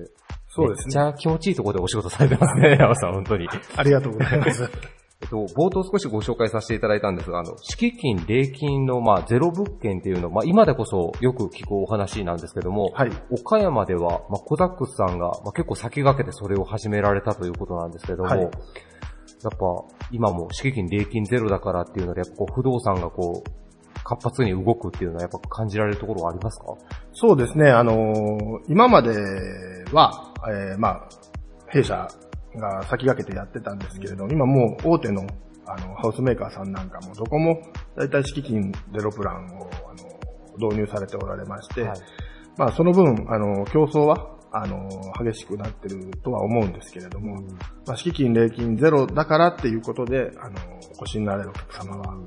[0.48, 1.02] そうですね。
[1.04, 3.48] めっちゃ気持ちいいところでお仕事されてますね、山さん、本当に。
[3.76, 4.70] ありがとうございます。
[5.22, 13.10] えっと、冒頭少しご紹介させていただいたんですが、あの、敷金、礼金の、まあ、ゼロ物件っていうの、まあ、今でこそよく聞くお話なんですけども、はい。
[13.30, 18.40] 岡山では、まあ、コザックスさんが、まあ、結構先駆けてそれを始められたということなんですけども、はい。
[18.40, 18.50] やっぱ、
[20.12, 23.50] 今も敷金、礼金ゼロだからっていうので、やっぱこう、不動産がこう、
[24.04, 26.66] 活発に動くっていうのはやっぱ感じられるところはありますか？
[27.12, 29.10] そうですね、あのー、今まで
[29.92, 31.08] は、えー、まあ、
[31.66, 32.06] 弊社
[32.56, 35.26] が先駆けてやってたんですけれど、今もう大手の
[35.68, 37.60] あのハウスメーカーさんなんかもどこも
[37.96, 41.98] 大体敷金ゼロプランをあの導入されておられまして、はい、
[42.56, 44.88] まあその分、あの、競争はあの、
[45.22, 47.48] 激しくなってるとは思うんですけれども、うん、
[47.86, 50.56] まあ、敷金、礼金ゼロだからっていうことで、あの、
[50.98, 52.22] お越しになれるお客様は、あの、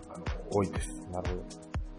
[0.51, 0.89] 多いです。
[1.11, 1.43] なるほど。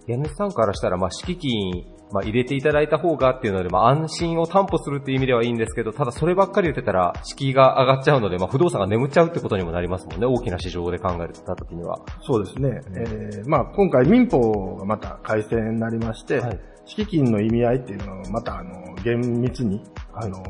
[0.06, 12.00] 家主さんからしたら、まあ、敷金まあ、入れていただいた方がっていうので、まあ、安心を担保するっていう意味ではいいんですけど、ただそればっかり言ってたら、敷居が上がっちゃうので、まあ、不動産が眠っちゃうってことにもなりますもんね、大きな市場で考えた時には。
[12.22, 12.80] そうですね。
[12.94, 19.82] えー、まあ、今回民法がまた改正になりまして、はい、敷金の意味合いっていうのをまた、あの、厳密に、
[20.12, 20.42] あの、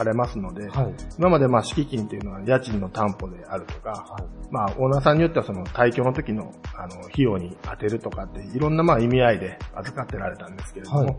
[0.00, 11.16] されますので、はい、今までまあ敷金というのは家賃の担保であるとか、はい、まあオーナーさんによってはその退去の時のあの費用に当てるとかっていろんなまあ意味合いで預かってられたんですけれども、はい、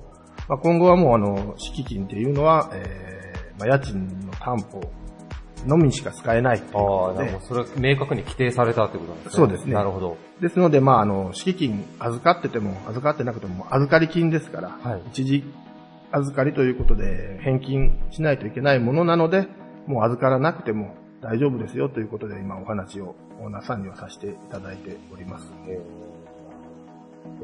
[0.50, 4.82] まあ、今後はもうあの敷金っていうのは、えーまあ、家賃の担保
[5.68, 7.46] のみしか使えないいああ、なるほど。
[7.46, 9.34] それは明確に規定されたってことなんですね。
[9.36, 9.76] そうですね。
[9.76, 10.18] なるほど。
[10.42, 15.44] ですので、まあ、あの、敷金預かってても、預かってなくても、預かり金ですから、はい、一時
[16.12, 19.48] 預かりということで返金しないといけないものなので、
[19.88, 25.54] もう預からなくても大丈夫ですよということで今お話をオーナーさんにはさせていただいております。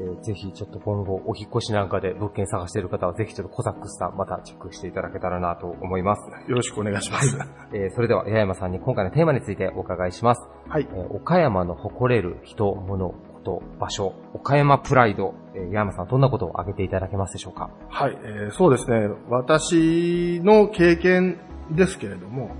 [0.00, 6.22] ー、ぜひちょっと今後お引越しなんかで物件探している方はぜひちょっとコザックスさんまたチェックしていただけたらなと思います。
[6.50, 7.36] よろしくお願いします。
[7.36, 10.42] はい、えー、それでは八山さんに今回のテーマについてお伺いします。
[10.68, 10.88] はい。
[10.90, 13.16] えー、岡山の誇れる人、物、こ
[13.48, 17.70] と場所、岡山プライド、えー、山さんどんなことを挙げていただけますでしょうか？
[17.88, 19.08] はい、えー、そうですね。
[19.28, 21.38] 私の経験
[21.70, 22.50] ですけれども、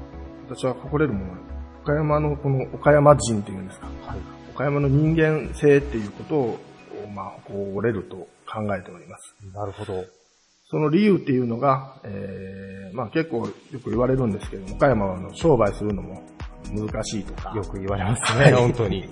[0.49, 1.39] 私は誇れるものは、
[1.83, 4.19] 岡山のこの岡山人というんですか、はい、
[4.55, 6.59] 岡山の人間性っていうことを、
[7.15, 8.17] まあ、誇れると
[8.51, 9.37] 考えております。
[9.53, 10.05] なるほど。
[10.71, 16.23] その理由っていうのが、えー、まあ結構よく言われるんですけど岡山はあの商売するのも
[16.73, 17.53] 難しいとか。
[17.55, 19.09] よく言われますね、本当に。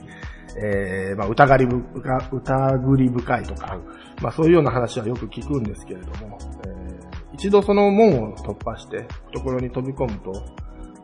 [0.59, 1.85] えー、まあ、疑りぶ、
[2.33, 3.79] 疑り深いとか、
[4.23, 10.33] まあ、そういうような話はよく聞くんですけれども、えー、一度その門を突破して、懐に飛び込むと、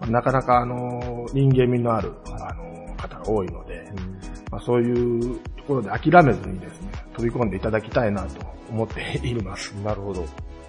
[0.01, 8.41] まあ、なかなかあの、人間味のある、あの、方が多いので、うん、まあ、そういうところで諦めずにですね、飛び込んでいただきたいなと
[8.71, 9.73] 思っています。
[9.83, 10.25] なるほど。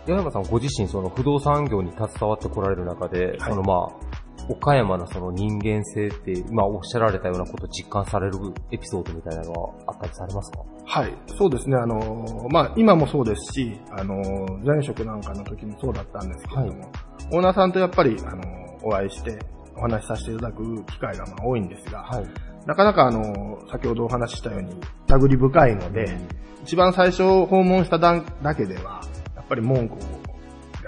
[0.05, 4.12] 山山さんご自身その不動産業に携わってこられる中で、はい、そのまあ、
[4.49, 8.37] 岡山のその人間性って、今おっしゃられたようなことを実感される
[8.71, 10.59] エピソードみたいなのはあったりされますか？
[10.85, 11.77] はい、そうですね。
[11.77, 14.15] あの、まあ、今もそうですし、あの、
[14.63, 16.89] 前職なんかの時もそうだったんですけれども、はい、
[17.33, 18.43] オーナーさんとやっぱり、あの、
[18.83, 19.39] お会いして
[19.77, 22.25] お話しさせていただく機会がまあ多いんですが、はい、
[22.65, 24.75] なかなかあの、先ほどお話ししたように、
[25.07, 26.27] 探り深いので、うん、
[26.63, 28.21] 一番最初訪問しただ
[28.55, 29.01] けでは、
[29.35, 29.97] やっぱり文句を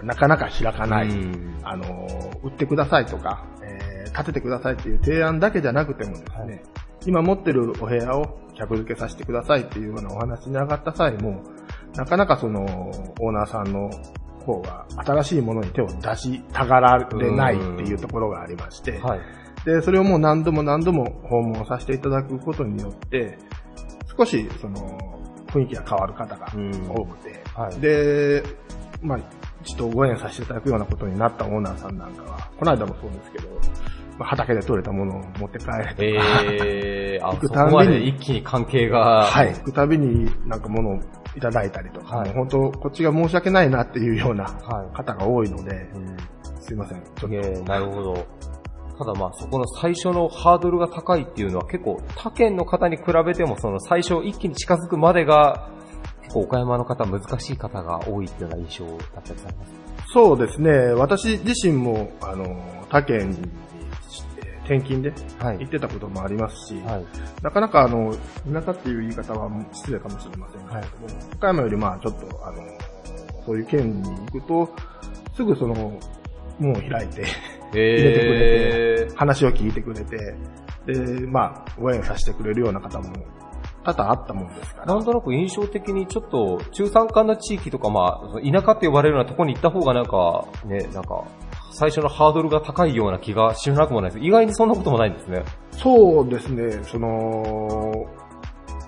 [0.06, 1.10] なかなか開かない、
[1.64, 2.08] あの、
[2.44, 6.64] 売ってくださいとか、えー、建ててくださいっていう提案だけじゃなくてもですね、はい、
[7.08, 11.44] 今持ってるお部屋を客付けさせてくださいっていうようなお話に上がった際も、
[11.96, 12.62] なかなかその、
[13.20, 13.90] オーナーさんの
[14.46, 19.20] 方が新しいものに手を出したがられないっていうところがありまして、はい、
[19.66, 23.40] で、それをもう何度も何度も訪問させていただくことによって、
[24.16, 25.16] 少しその
[25.48, 26.48] 雰囲気が変わる方が
[26.94, 28.44] 多くて、はい、で、
[29.02, 29.20] まあ、
[29.66, 33.50] ちょっとご縁させていただくようなことになったオーナーさんなんかは、この間もそうですけど、
[34.18, 39.26] まあ、畑で採れたものを持って帰れとか、えー、 行くたびに、一気に関係が。
[39.26, 41.00] はい、行くたびになんか物を
[41.36, 44.46] いただいたりとか、はい、本当、こっちが申し訳ないなっていうような
[44.94, 45.86] 方が多いので、はい、
[46.60, 47.36] すいません、ちょっと。
[47.36, 48.26] えー、なるほど。
[48.98, 55.70] ただまあそこの最初のハードルが高いっていうのは結構他県の方に比べてもその最初一気に近づくまでが
[56.36, 59.72] 構岡山の方難しい方が多いっていうような印象だったりされます？
[60.14, 60.72] そうですね。
[60.94, 62.46] 私自身も、あの、
[62.90, 63.38] 他県に
[64.66, 67.06] 転勤で行ってたこともありますし、はい、
[67.42, 68.16] なかなかあの、
[68.52, 70.86] 田舎っていう言い方は失礼かもしれませんけども、はい、
[71.36, 72.58] 岡山よりまあちょっと、あの、
[73.46, 74.70] そういう県に行くと、
[75.36, 76.00] すぐその、
[76.58, 77.26] 門を開いて
[77.72, 80.36] 入れてくれて、話を聞いてくれて、
[80.86, 83.14] で、まあ、応援させてくれるような方も
[83.86, 84.94] 多々あったもんですから。
[84.94, 91.24] なんとなく印象的にちょっと中山間の地域とか、まあ、田舎って呼ばれるようなところに行った方がなんか、ね、なんか、
[91.72, 94.26] 最初のハードルが高いような気がしなくもないです。
[94.26, 95.44] 意外にそんなこともないんですね。
[95.72, 98.06] そうですね、その、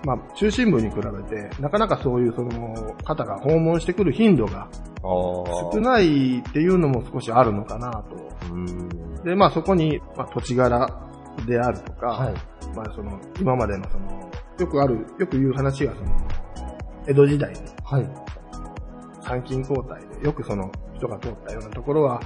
[0.05, 4.69] まあ、中心部に比べて、なかなかそういうその方が訪問してくる頻度が
[5.01, 9.25] 少ないっていうのも少しあるのかなと。
[9.25, 10.87] で、まあそこに、まあ、土地柄
[11.45, 12.33] であるとか、はい、
[12.75, 14.26] まあその今までのその
[14.59, 16.07] よくある、よく言う話がその、
[17.07, 18.09] 江戸時代に、はい。
[19.21, 22.21] 参勤交代で、よくその人が通ったようなところは、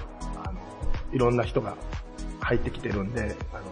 [0.45, 0.59] あの、
[1.11, 1.75] いろんな人が
[2.39, 3.63] 入ってきてるんで、あの、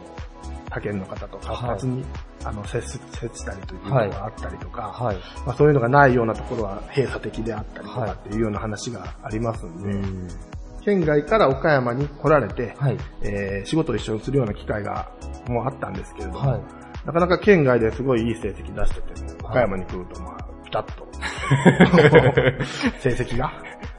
[0.70, 2.12] 他県の方と活発に、はい、
[2.46, 3.00] あの、接接
[3.34, 15.12] したりというのがあったりとか、はい、まあ、そういうのがないようなところは閉鎖的であったりとかっていうような話がありますんで、はい、県外から岡山に来られて、はい、えー、仕事を一緒にするような機会が
[15.48, 16.64] もうあったんですけれども、
[17.06, 21.08] なかなか県外ですごいいい成績出してても、岡山に来るとまあ、ピタッと。
[23.00, 23.52] 成績が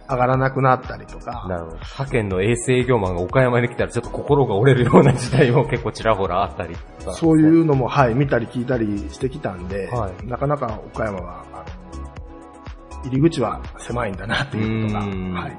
[0.09, 1.46] 上がらなくなったりとか。
[1.48, 1.78] なるほど。
[1.78, 6.76] 他県の衛生営業マンが岡山に来たらちょっと心が折れるような時代も結構ちらほらあったり
[7.12, 15.01] そういうのも、はい、見たり聞いたりしてきたんで、はい、なかなか岡山は、あの、入り口は狭いんだなっていうことが、
[15.40, 15.57] はい、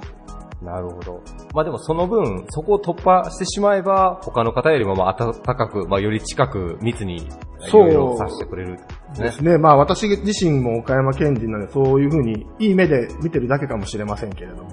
[0.61, 1.23] なるほど。
[1.53, 8.79] まあでもその分、そこを突破してしまえば、他の方よりもまあ暖かく、まあより近く密に、いろいろさせてくれる、ね、
[9.17, 9.57] ですね。
[9.57, 14.69] まあ私自身も岡山県人なので、そういうふうに、いい目で見てるだけかもしれませんけれども。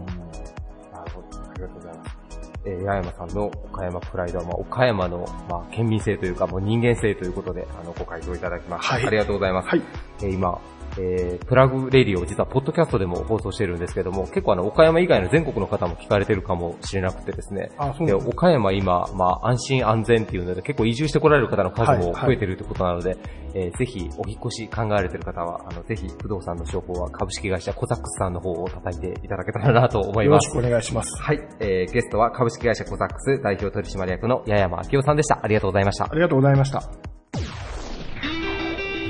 [0.93, 1.39] なるほど。
[1.39, 2.18] ありがとうございます。
[2.66, 8.95] えー、八山さんの岡山プライドは、まあ、岡山の、まあ、県民性というか、もう人間性ということで、あの、ご回答いただきました。
[8.95, 9.07] はい。
[9.07, 9.68] ありがとうございます。
[9.68, 9.82] はい。
[10.20, 10.61] えー、今、
[10.99, 17.71] えー、プラグレディオ実はポッドキャストでも放送してるんですけども、結構あの、岡山以外の全国の方も聞かれてるかもしれなくてですね。
[17.79, 30.49] あ、そうで岡山今、まあ、安心安全っていうので、結構移住してこられる方の数も増えてるってことなので、はいはい、えー、ぜひ、お引越し考えられてる方は、あの、ぜひ、不動産の情報は株式会社コザックスさんの方を叩いていただけたらなと思います。
[30.49, 31.23] よろしくお願いします。
[31.23, 31.41] はい。
[31.61, 35.41] えー、ゲストは株式会社コザックス代表取締役の八山明夫さんでした。
[35.43, 36.05] ありがとうございました。
[36.05, 37.18] ありがとうございました。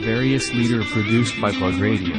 [0.08, 2.14] Various leader produced by Plug Radio.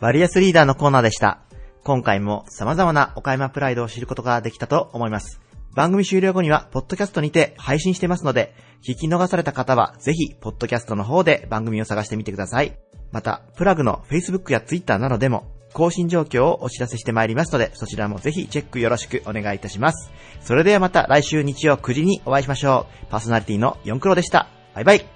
[0.00, 1.42] バリアスリーダーのコーナーでした。
[1.84, 5.40] 今回も様々な岡山プライドを知ることができたと思います。
[5.76, 12.76] 番組終了後には、ポッドキャストにて配信してますので、聞き逃された方は、ぜひ、ポッドキャストの方で番組を探してみてください。
[13.12, 20.10] また、プラグの Facebook や Twitter などでも、更新状況をお知らせしてまいりますので、そちらもぜひチェックよろしくお願いいたします。
[20.40, 23.06] それではまた来週日曜9時にお会いしましょう。
[23.10, 24.48] パーソナリティの4クロでした。
[24.74, 25.15] バイバイ。